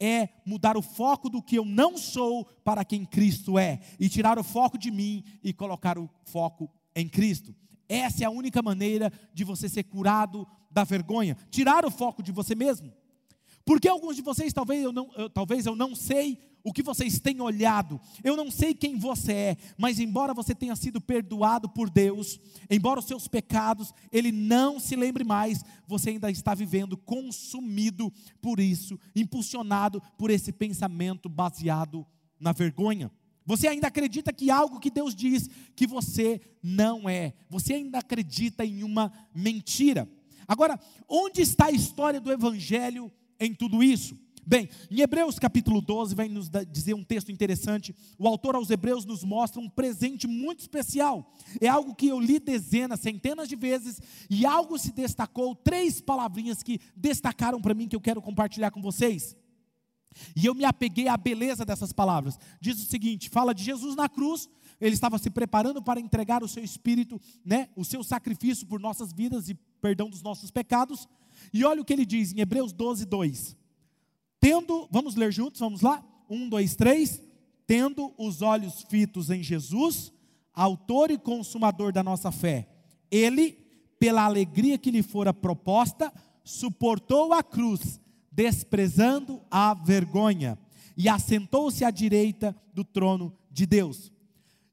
[0.00, 4.38] é mudar o foco do que eu não sou para quem Cristo é, e tirar
[4.38, 7.54] o foco de mim e colocar o foco em Cristo.
[7.88, 12.30] Essa é a única maneira de você ser curado da vergonha, tirar o foco de
[12.30, 12.92] você mesmo.
[13.64, 17.18] Porque alguns de vocês, talvez eu, não, eu, talvez eu não sei o que vocês
[17.20, 21.88] têm olhado, eu não sei quem você é, mas embora você tenha sido perdoado por
[21.88, 28.12] Deus, embora os seus pecados, Ele não se lembre mais, você ainda está vivendo consumido
[28.40, 32.06] por isso, impulsionado por esse pensamento baseado
[32.38, 33.10] na vergonha.
[33.46, 38.62] Você ainda acredita que algo que Deus diz que você não é, você ainda acredita
[38.62, 40.06] em uma mentira.
[40.46, 44.18] Agora, onde está a história do Evangelho em tudo isso?
[44.48, 47.94] Bem, em Hebreus capítulo 12 vai nos dizer um texto interessante.
[48.18, 51.34] O autor aos Hebreus nos mostra um presente muito especial.
[51.60, 56.62] É algo que eu li dezenas, centenas de vezes e algo se destacou, três palavrinhas
[56.62, 59.36] que destacaram para mim que eu quero compartilhar com vocês.
[60.34, 62.38] E eu me apeguei à beleza dessas palavras.
[62.58, 64.48] Diz o seguinte: fala de Jesus na cruz,
[64.80, 69.12] ele estava se preparando para entregar o seu espírito, né, o seu sacrifício por nossas
[69.12, 71.06] vidas e perdão dos nossos pecados.
[71.52, 73.67] E olha o que ele diz em Hebreus 12, 2.
[74.40, 76.04] Tendo, vamos ler juntos, vamos lá?
[76.28, 77.22] Um, dois, três.
[77.66, 80.12] Tendo os olhos fitos em Jesus,
[80.54, 82.68] autor e consumador da nossa fé,
[83.10, 83.52] ele,
[83.98, 88.00] pela alegria que lhe fora proposta, suportou a cruz,
[88.32, 90.58] desprezando a vergonha,
[90.96, 94.10] e assentou-se à direita do trono de Deus.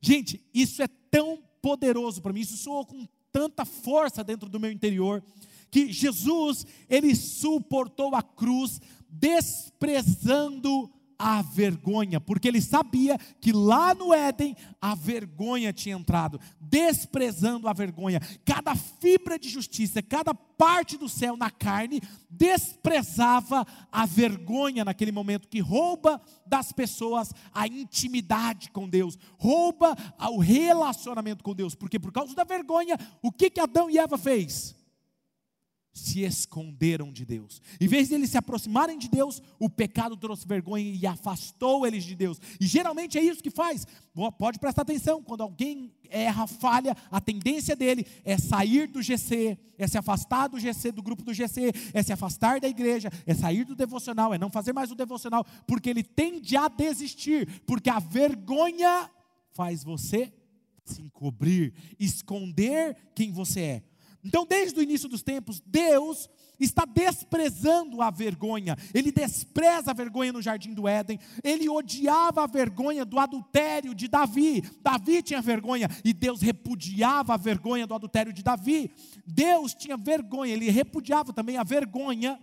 [0.02, 4.72] Gente, isso é tão poderoso para mim, isso soou com tanta força dentro do meu
[4.72, 5.24] interior,
[5.70, 8.80] que Jesus, ele suportou a cruz,
[9.20, 17.68] desprezando a vergonha, porque ele sabia que lá no Éden a vergonha tinha entrado, desprezando
[17.68, 18.20] a vergonha.
[18.44, 25.48] Cada fibra de justiça, cada parte do céu na carne desprezava a vergonha naquele momento
[25.48, 29.96] que rouba das pessoas a intimidade com Deus, rouba
[30.32, 34.18] o relacionamento com Deus, porque por causa da vergonha, o que que Adão e Eva
[34.18, 34.76] fez?
[35.96, 37.62] Se esconderam de Deus.
[37.80, 42.04] Em vez de eles se aproximarem de Deus, o pecado trouxe vergonha e afastou eles
[42.04, 42.40] de Deus.
[42.60, 43.88] E geralmente é isso que faz.
[44.38, 49.88] Pode prestar atenção, quando alguém erra, falha, a tendência dele é sair do GC, é
[49.88, 53.64] se afastar do GC, do grupo do GC, é se afastar da igreja, é sair
[53.64, 58.00] do devocional, é não fazer mais o devocional, porque ele tende a desistir, porque a
[58.00, 59.10] vergonha
[59.54, 60.34] faz você
[60.84, 63.84] se encobrir, esconder quem você é.
[64.26, 66.28] Então, desde o início dos tempos, Deus
[66.60, 68.76] está desprezando a vergonha.
[68.94, 71.20] Ele despreza a vergonha no jardim do Éden.
[71.44, 74.64] Ele odiava a vergonha do adultério de Davi.
[74.82, 78.92] Davi tinha vergonha e Deus repudiava a vergonha do adultério de Davi.
[79.28, 82.40] Deus tinha vergonha, ele repudiava também a vergonha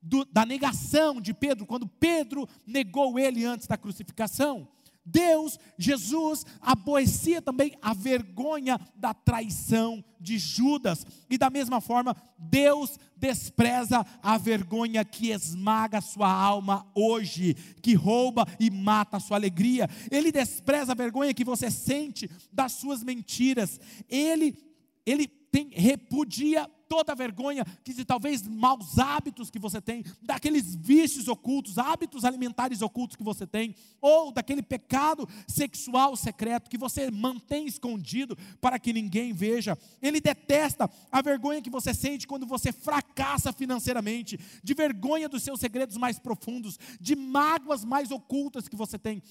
[0.00, 4.68] do, da negação de Pedro, quando Pedro negou ele antes da crucificação.
[5.06, 11.06] Deus, Jesus, aborrecia também a vergonha da traição de Judas.
[11.30, 18.46] E da mesma forma, Deus despreza a vergonha que esmaga sua alma hoje, que rouba
[18.58, 19.88] e mata a sua alegria.
[20.10, 23.80] Ele despreza a vergonha que você sente das suas mentiras.
[24.08, 24.66] Ele
[25.06, 31.28] ele tem, repudia toda a vergonha, que talvez maus hábitos que você tem, daqueles vícios
[31.28, 37.66] ocultos, hábitos alimentares ocultos que você tem, ou daquele pecado sexual secreto que você mantém
[37.66, 39.78] escondido para que ninguém veja.
[40.02, 45.58] Ele detesta a vergonha que você sente quando você fracassa financeiramente, de vergonha dos seus
[45.58, 49.22] segredos mais profundos, de mágoas mais ocultas que você tem.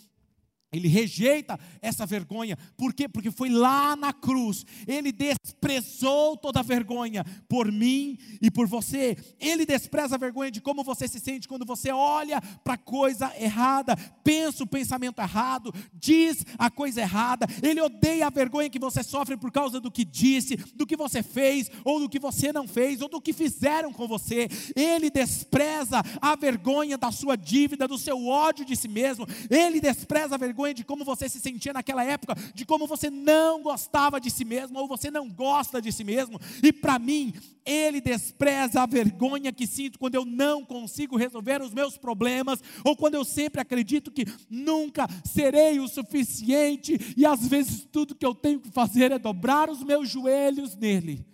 [0.77, 2.57] Ele rejeita essa vergonha.
[2.77, 3.07] Por quê?
[3.07, 4.65] Porque foi lá na cruz.
[4.87, 9.17] Ele desprezou toda a vergonha por mim e por você.
[9.39, 13.31] Ele despreza a vergonha de como você se sente quando você olha para a coisa
[13.39, 17.47] errada, pensa o pensamento errado, diz a coisa errada.
[17.61, 21.21] Ele odeia a vergonha que você sofre por causa do que disse, do que você
[21.21, 24.47] fez, ou do que você não fez, ou do que fizeram com você.
[24.75, 29.25] Ele despreza a vergonha da sua dívida, do seu ódio de si mesmo.
[29.49, 33.09] Ele despreza a vergonha vergonha de como você se sentia naquela época, de como você
[33.09, 36.39] não gostava de si mesmo, ou você não gosta de si mesmo.
[36.63, 37.33] E para mim,
[37.65, 42.95] ele despreza a vergonha que sinto quando eu não consigo resolver os meus problemas, ou
[42.95, 48.33] quando eu sempre acredito que nunca serei o suficiente, e às vezes tudo que eu
[48.33, 51.25] tenho que fazer é dobrar os meus joelhos nele,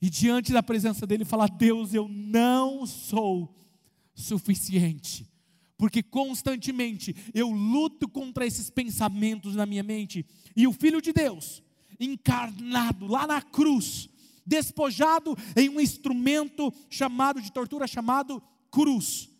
[0.00, 3.54] e diante da presença dele falar: Deus, eu não sou
[4.14, 5.29] suficiente
[5.80, 10.26] porque constantemente eu luto contra esses pensamentos na minha mente.
[10.54, 11.62] E o Filho de Deus,
[11.98, 14.06] encarnado lá na cruz,
[14.44, 19.30] despojado em um instrumento chamado de tortura, chamado cruz,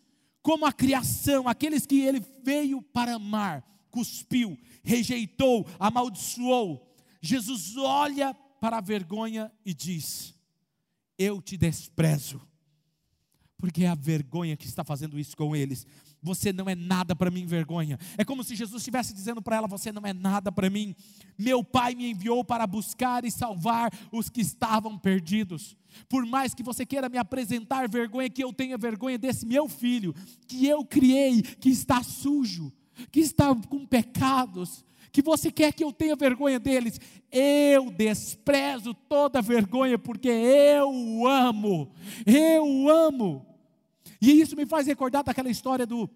[0.41, 6.91] como a criação, aqueles que ele veio para amar, cuspiu, rejeitou, amaldiçoou.
[7.21, 10.33] Jesus olha para a vergonha e diz:
[11.19, 12.41] Eu te desprezo,
[13.59, 15.85] porque é a vergonha que está fazendo isso com eles
[16.21, 17.97] você não é nada para mim, vergonha.
[18.17, 20.95] É como se Jesus estivesse dizendo para ela: Você não é nada para mim.
[21.37, 25.75] Meu Pai me enviou para buscar e salvar os que estavam perdidos.
[26.07, 30.13] Por mais que você queira me apresentar vergonha, que eu tenha vergonha desse meu filho,
[30.47, 32.71] que eu criei, que está sujo,
[33.11, 36.99] que está com pecados, que você quer que eu tenha vergonha deles,
[37.31, 41.91] eu desprezo toda vergonha, porque eu o amo,
[42.25, 43.50] eu o amo.
[44.21, 46.09] E isso me faz recordar daquela história do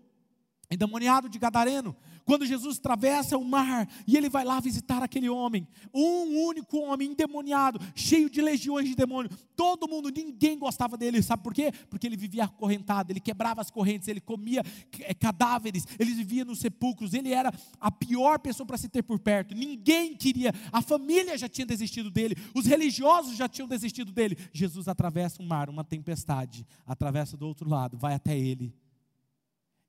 [0.69, 1.95] endemoniado de Gadareno,
[2.25, 7.11] quando Jesus atravessa o mar e ele vai lá visitar aquele homem, um único homem
[7.11, 9.37] endemoniado, cheio de legiões de demônios.
[9.55, 11.71] Todo mundo, ninguém gostava dele, sabe por quê?
[11.89, 14.63] Porque ele vivia acorrentado, ele quebrava as correntes, ele comia
[14.99, 19.19] eh, cadáveres, ele vivia nos sepulcros, ele era a pior pessoa para se ter por
[19.19, 19.53] perto.
[19.53, 24.35] Ninguém queria, a família já tinha desistido dele, os religiosos já tinham desistido dele.
[24.51, 28.73] Jesus atravessa o mar, uma tempestade, atravessa do outro lado, vai até ele.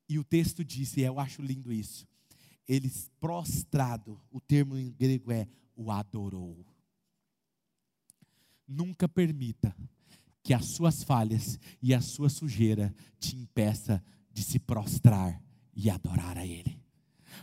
[0.09, 2.07] E o texto diz, e eu acho lindo isso
[2.69, 2.91] ele
[3.21, 6.67] prostrado, o termo em grego é o adorou.
[8.67, 9.75] Nunca permita
[10.43, 14.03] que as suas falhas e a sua sujeira te impeça
[14.33, 15.43] de se prostrar
[15.75, 16.81] e adorar a Ele.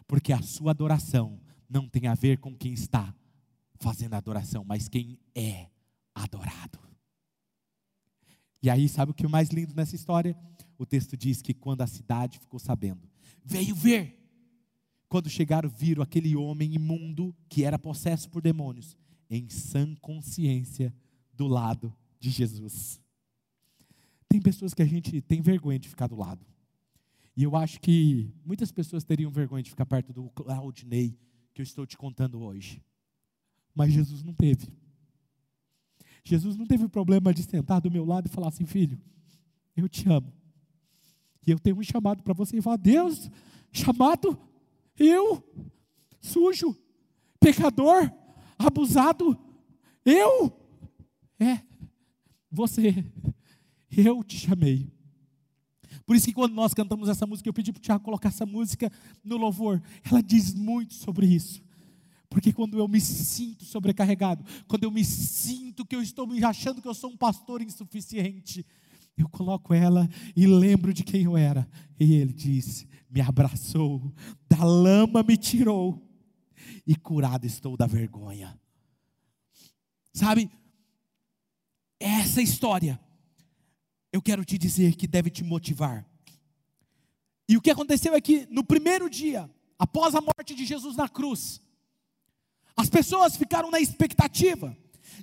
[0.07, 3.13] Porque a sua adoração não tem a ver com quem está
[3.75, 5.69] fazendo a adoração, mas quem é
[6.13, 6.79] adorado.
[8.61, 10.37] E aí, sabe o que é mais lindo nessa história?
[10.77, 13.09] O texto diz que quando a cidade ficou sabendo,
[13.43, 14.22] veio ver
[15.13, 18.97] quando chegaram, viram aquele homem imundo que era possesso por demônios,
[19.29, 20.91] em sã consciência,
[21.31, 22.99] do lado de Jesus.
[24.27, 26.43] Tem pessoas que a gente tem vergonha de ficar do lado.
[27.37, 31.15] E eu acho que muitas pessoas teriam vergonha de ficar perto do Claudinei
[31.53, 32.81] que eu estou te contando hoje.
[33.75, 34.67] Mas Jesus não teve.
[36.23, 38.99] Jesus não teve problema de sentar do meu lado e falar assim: filho,
[39.77, 40.33] eu te amo.
[41.45, 43.29] E eu tenho um chamado para você e falar: Deus,
[43.71, 44.39] chamado
[44.97, 45.43] eu,
[46.19, 46.75] sujo,
[47.39, 48.11] pecador,
[48.57, 49.37] abusado,
[50.05, 50.51] eu,
[51.39, 51.61] é,
[52.51, 53.05] você,
[53.89, 54.91] eu te chamei.
[56.05, 58.45] Por isso que quando nós cantamos essa música, eu pedi para o Tiago colocar essa
[58.45, 58.91] música
[59.23, 61.63] no louvor, ela diz muito sobre isso.
[62.29, 66.81] Porque quando eu me sinto sobrecarregado, quando eu me sinto que eu estou me achando
[66.81, 68.65] que eu sou um pastor insuficiente,
[69.17, 71.67] eu coloco ela e lembro de quem eu era.
[71.99, 74.13] E ele diz: Me abraçou,
[74.49, 76.01] da lama me tirou,
[76.85, 78.59] e curado estou da vergonha.
[80.13, 80.49] Sabe,
[81.99, 82.99] essa história,
[84.11, 86.05] eu quero te dizer que deve te motivar.
[87.47, 91.09] E o que aconteceu é que no primeiro dia, após a morte de Jesus na
[91.09, 91.61] cruz,
[92.75, 94.75] as pessoas ficaram na expectativa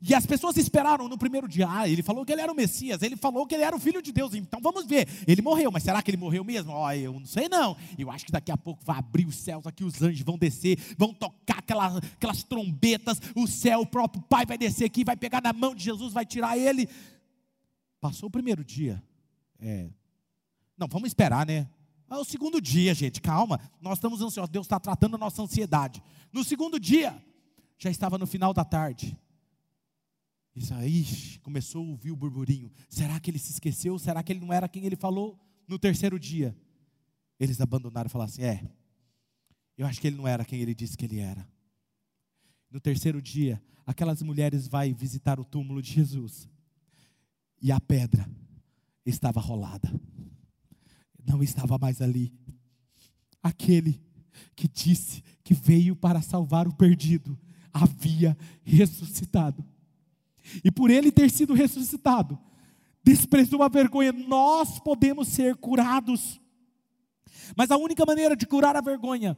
[0.03, 1.67] e as pessoas esperaram no primeiro dia.
[1.69, 4.01] Ah, ele falou que ele era o Messias, ele falou que ele era o filho
[4.01, 4.35] de Deus.
[4.35, 5.09] Então vamos ver.
[5.27, 6.73] Ele morreu, mas será que ele morreu mesmo?
[6.73, 7.77] Ó, oh, eu não sei não.
[7.99, 10.79] Eu acho que daqui a pouco vai abrir os céus aqui, os anjos vão descer,
[10.97, 15.43] vão tocar aquelas, aquelas trombetas, o céu, o próprio Pai vai descer aqui, vai pegar
[15.43, 16.89] na mão de Jesus, vai tirar ele.
[18.01, 19.03] Passou o primeiro dia.
[19.59, 19.89] É.
[20.77, 21.69] Não, vamos esperar, né?
[22.11, 23.61] É o segundo dia, gente, calma.
[23.81, 24.51] Nós estamos ansiosos.
[24.51, 26.03] Deus está tratando a nossa ansiedade.
[26.33, 27.23] No segundo dia,
[27.79, 29.17] já estava no final da tarde.
[30.55, 31.05] Isso aí
[31.43, 32.71] começou a ouvir o burburinho.
[32.89, 33.99] Será que ele se esqueceu?
[33.99, 36.57] Será que ele não era quem ele falou no terceiro dia?
[37.39, 38.71] Eles abandonaram e falaram assim: é,
[39.79, 41.49] Eu acho que ele não era quem ele disse que ele era.
[42.71, 46.49] No terceiro dia, aquelas mulheres vão visitar o túmulo de Jesus.
[47.63, 48.29] E a pedra
[49.05, 49.91] estava rolada.
[51.27, 52.33] Não estava mais ali.
[53.43, 54.01] Aquele
[54.55, 57.39] que disse que veio para salvar o perdido
[57.73, 59.65] havia ressuscitado.
[60.65, 62.39] E por ele ter sido ressuscitado,
[63.03, 66.41] desprezou a vergonha, nós podemos ser curados.
[67.57, 69.37] Mas a única maneira de curar a vergonha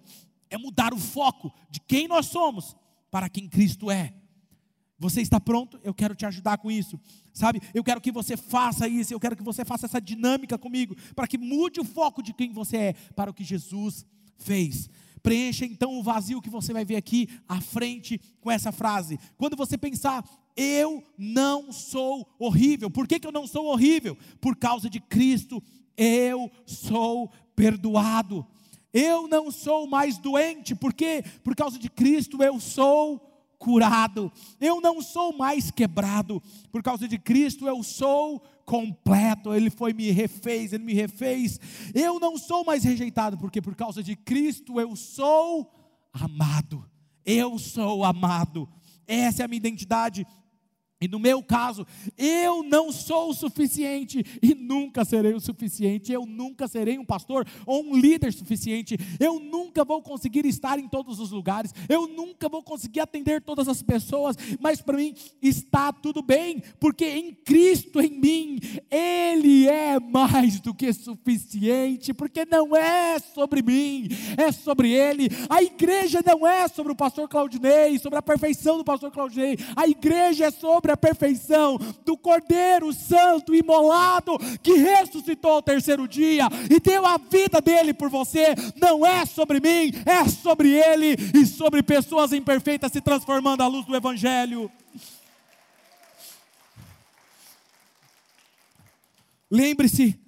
[0.51, 2.77] é mudar o foco de quem nós somos
[3.11, 4.15] para quem Cristo é.
[4.99, 5.81] Você está pronto?
[5.83, 7.01] Eu quero te ajudar com isso.
[7.33, 7.61] Sabe?
[7.75, 11.27] Eu quero que você faça isso, eu quero que você faça essa dinâmica comigo, para
[11.27, 14.07] que mude o foco de quem você é para o que Jesus
[14.37, 14.89] fez.
[15.23, 19.19] Preencha então o vazio que você vai ver aqui à frente com essa frase.
[19.37, 20.25] Quando você pensar,
[20.57, 22.90] eu não sou horrível.
[22.90, 24.16] Por que, que eu não sou horrível?
[24.40, 25.62] Por causa de Cristo,
[25.96, 28.46] eu sou perdoado.
[28.92, 31.24] Eu não sou mais doente, por quê?
[31.42, 33.18] Por causa de Cristo eu sou
[33.59, 34.30] curado.
[34.61, 39.55] Eu não sou mais quebrado, por causa de Cristo eu sou completo.
[39.55, 41.59] Ele foi me refez, ele me refez.
[41.94, 45.72] Eu não sou mais rejeitado, porque por causa de Cristo eu sou
[46.12, 46.84] amado.
[47.24, 48.68] Eu sou amado.
[49.07, 50.26] Essa é a minha identidade
[51.03, 51.84] e no meu caso,
[52.16, 56.12] eu não sou o suficiente e nunca serei o suficiente.
[56.12, 58.96] Eu nunca serei um pastor ou um líder suficiente.
[59.18, 61.74] Eu nunca vou conseguir estar em todos os lugares.
[61.88, 64.36] Eu nunca vou conseguir atender todas as pessoas.
[64.61, 70.72] Mas para mim está tudo bem, porque em Cristo, em mim, Ele é mais do
[70.72, 72.14] que suficiente.
[72.14, 75.28] Porque não é sobre mim, é sobre Ele.
[75.50, 79.59] A igreja não é sobre o pastor Claudinei, sobre a perfeição do pastor Claudinei.
[79.74, 86.49] A igreja é sobre a perfeição do Cordeiro Santo imolado que ressuscitou ao terceiro dia
[86.70, 88.55] e deu a vida dele por você.
[88.76, 93.86] Não é sobre mim, é sobre ele e sobre pessoas imperfeitas se transformando à luz
[93.86, 94.70] do Evangelho.
[99.51, 100.18] Lembre-se,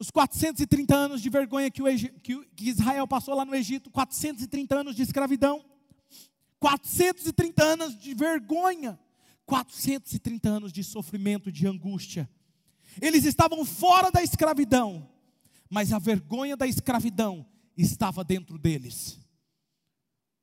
[0.00, 1.80] os 430 anos de vergonha que,
[2.20, 5.64] que, que Israel passou lá no Egito, 430 anos de escravidão,
[6.58, 8.98] 430 anos de vergonha.
[9.46, 12.28] 430 anos de sofrimento, de angústia.
[13.00, 15.08] Eles estavam fora da escravidão,
[15.68, 19.18] mas a vergonha da escravidão estava dentro deles.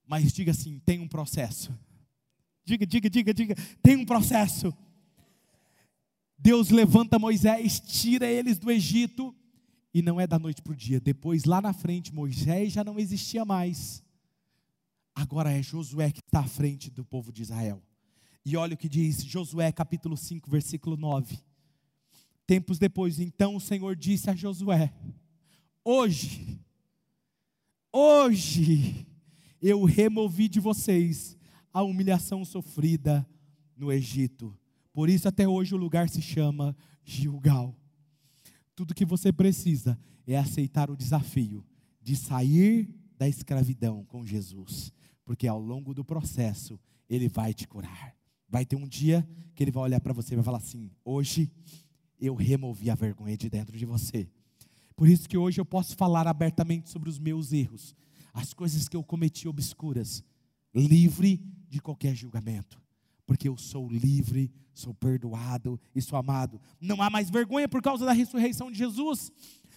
[0.08, 1.78] Mas diga assim: tem um processo.
[2.66, 4.74] Diga, diga, diga, diga, tem um processo.
[6.38, 9.36] Deus levanta Moisés, tira eles do Egito,
[9.94, 11.00] e não é da noite para o dia.
[11.00, 14.04] Depois, lá na frente, Moisés já não existia mais.
[15.14, 17.84] Agora é Josué que está à frente do povo de Israel.
[18.52, 21.38] E olha o que diz Josué capítulo 5, versículo 9.
[22.48, 24.92] Tempos depois, então o Senhor disse a Josué:
[25.86, 26.60] Hoje,
[27.94, 29.06] hoje,
[29.62, 31.38] eu removi de vocês
[31.72, 33.24] a humilhação sofrida
[33.78, 34.58] no Egito.
[34.92, 37.78] Por isso, até hoje, o lugar se chama Gilgal.
[38.76, 39.96] Tudo que você precisa
[40.26, 41.64] é aceitar o desafio
[42.02, 44.92] de sair da escravidão com Jesus,
[45.24, 48.19] porque ao longo do processo, Ele vai te curar.
[48.50, 51.52] Vai ter um dia que ele vai olhar para você e vai falar assim: hoje
[52.20, 54.30] eu removi a vergonha de dentro de você.
[54.96, 57.96] Por isso que hoje eu posso falar abertamente sobre os meus erros,
[58.34, 60.24] as coisas que eu cometi obscuras,
[60.76, 62.82] livre de qualquer julgamento,
[63.26, 66.60] porque eu sou livre, sou perdoado e sou amado.
[66.82, 69.32] Não há mais vergonha por causa da ressurreição de Jesus.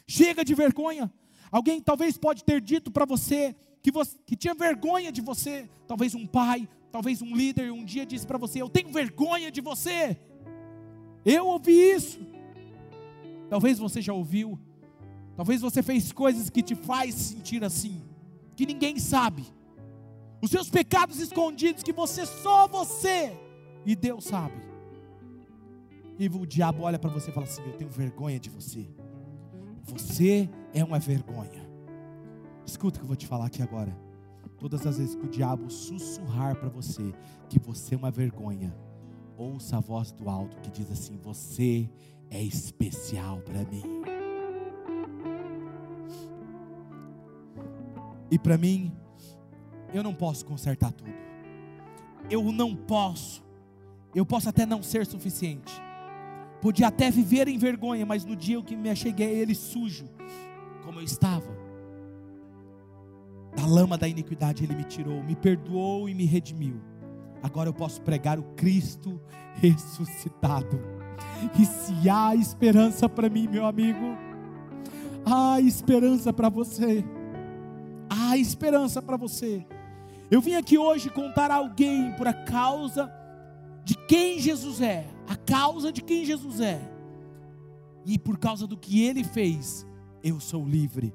[0.09, 1.13] Chega de vergonha.
[1.51, 6.15] Alguém talvez pode ter dito para você que, você que tinha vergonha de você, talvez
[6.15, 10.17] um pai, Talvez um líder um dia disse para você: Eu tenho vergonha de você.
[11.25, 12.21] Eu ouvi isso.
[13.49, 14.59] Talvez você já ouviu.
[15.35, 18.03] Talvez você fez coisas que te faz sentir assim,
[18.55, 19.45] que ninguém sabe.
[20.43, 23.33] Os seus pecados escondidos que você só você
[23.87, 24.61] e Deus sabe.
[26.19, 28.87] E o diabo olha para você e fala assim: Eu tenho vergonha de você.
[29.85, 31.67] Você é uma vergonha.
[32.67, 33.97] Escuta o que eu vou te falar aqui agora.
[34.63, 37.13] Todas as vezes que o diabo sussurrar para você
[37.49, 38.73] que você é uma vergonha,
[39.37, 41.91] ouça a voz do alto que diz assim: Você
[42.31, 43.83] é especial para mim.
[48.31, 48.93] E para mim,
[49.93, 51.11] eu não posso consertar tudo.
[52.31, 53.45] Eu não posso.
[54.15, 55.73] Eu posso até não ser suficiente.
[56.61, 60.09] Podia até viver em vergonha, mas no dia que me acheguei a Ele sujo,
[60.85, 61.62] como eu estava,
[63.55, 66.81] da lama da iniquidade Ele me tirou, me perdoou e me redimiu.
[67.43, 69.21] Agora eu posso pregar o Cristo
[69.55, 70.81] ressuscitado.
[71.59, 74.17] E se há esperança para mim, meu amigo,
[75.25, 77.05] há esperança para você.
[78.09, 79.67] Há esperança para você.
[80.31, 83.13] Eu vim aqui hoje contar a alguém por a causa
[83.85, 86.81] de quem Jesus é, a causa de quem Jesus é,
[88.05, 89.87] e por causa do que ele fez,
[90.23, 91.15] eu sou livre.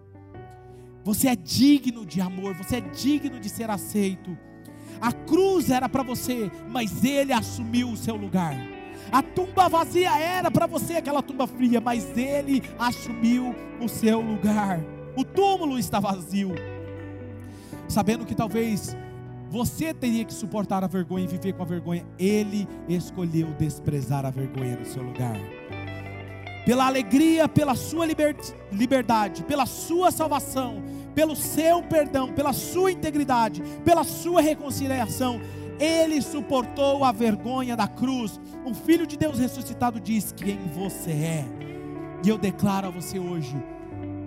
[1.08, 4.38] Você é digno de amor, você é digno de ser aceito.
[5.00, 8.54] A cruz era para você, mas ele assumiu o seu lugar.
[9.10, 14.82] A tumba vazia era para você aquela tumba fria, mas ele assumiu o seu lugar.
[15.16, 16.54] O túmulo está vazio.
[17.88, 18.94] Sabendo que talvez
[19.50, 24.30] você teria que suportar a vergonha e viver com a vergonha, ele escolheu desprezar a
[24.30, 25.40] vergonha no seu lugar.
[26.66, 28.06] Pela alegria, pela sua
[28.74, 30.84] liberdade, pela sua salvação,
[31.18, 35.42] pelo seu perdão, pela sua integridade, pela sua reconciliação,
[35.80, 38.40] ele suportou a vergonha da cruz.
[38.64, 41.46] O Filho de Deus ressuscitado diz quem você é.
[42.24, 43.56] E eu declaro a você hoje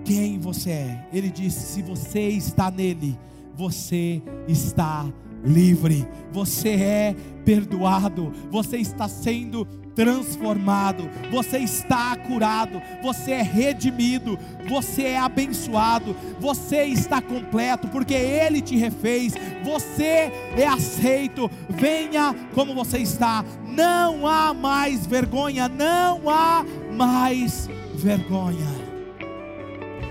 [0.05, 1.09] quem você é.
[1.13, 3.17] Ele disse: se você está nele,
[3.55, 5.07] você está
[5.45, 9.65] livre, você é perdoado, você está sendo
[10.01, 18.63] transformado, você está curado, você é redimido, você é abençoado, você está completo, porque Ele
[18.63, 26.65] te refez, você é aceito, venha como você está, não há mais vergonha, não há
[26.97, 28.69] mais vergonha,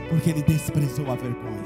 [0.07, 1.58] porque Ele desprezou a vergonha.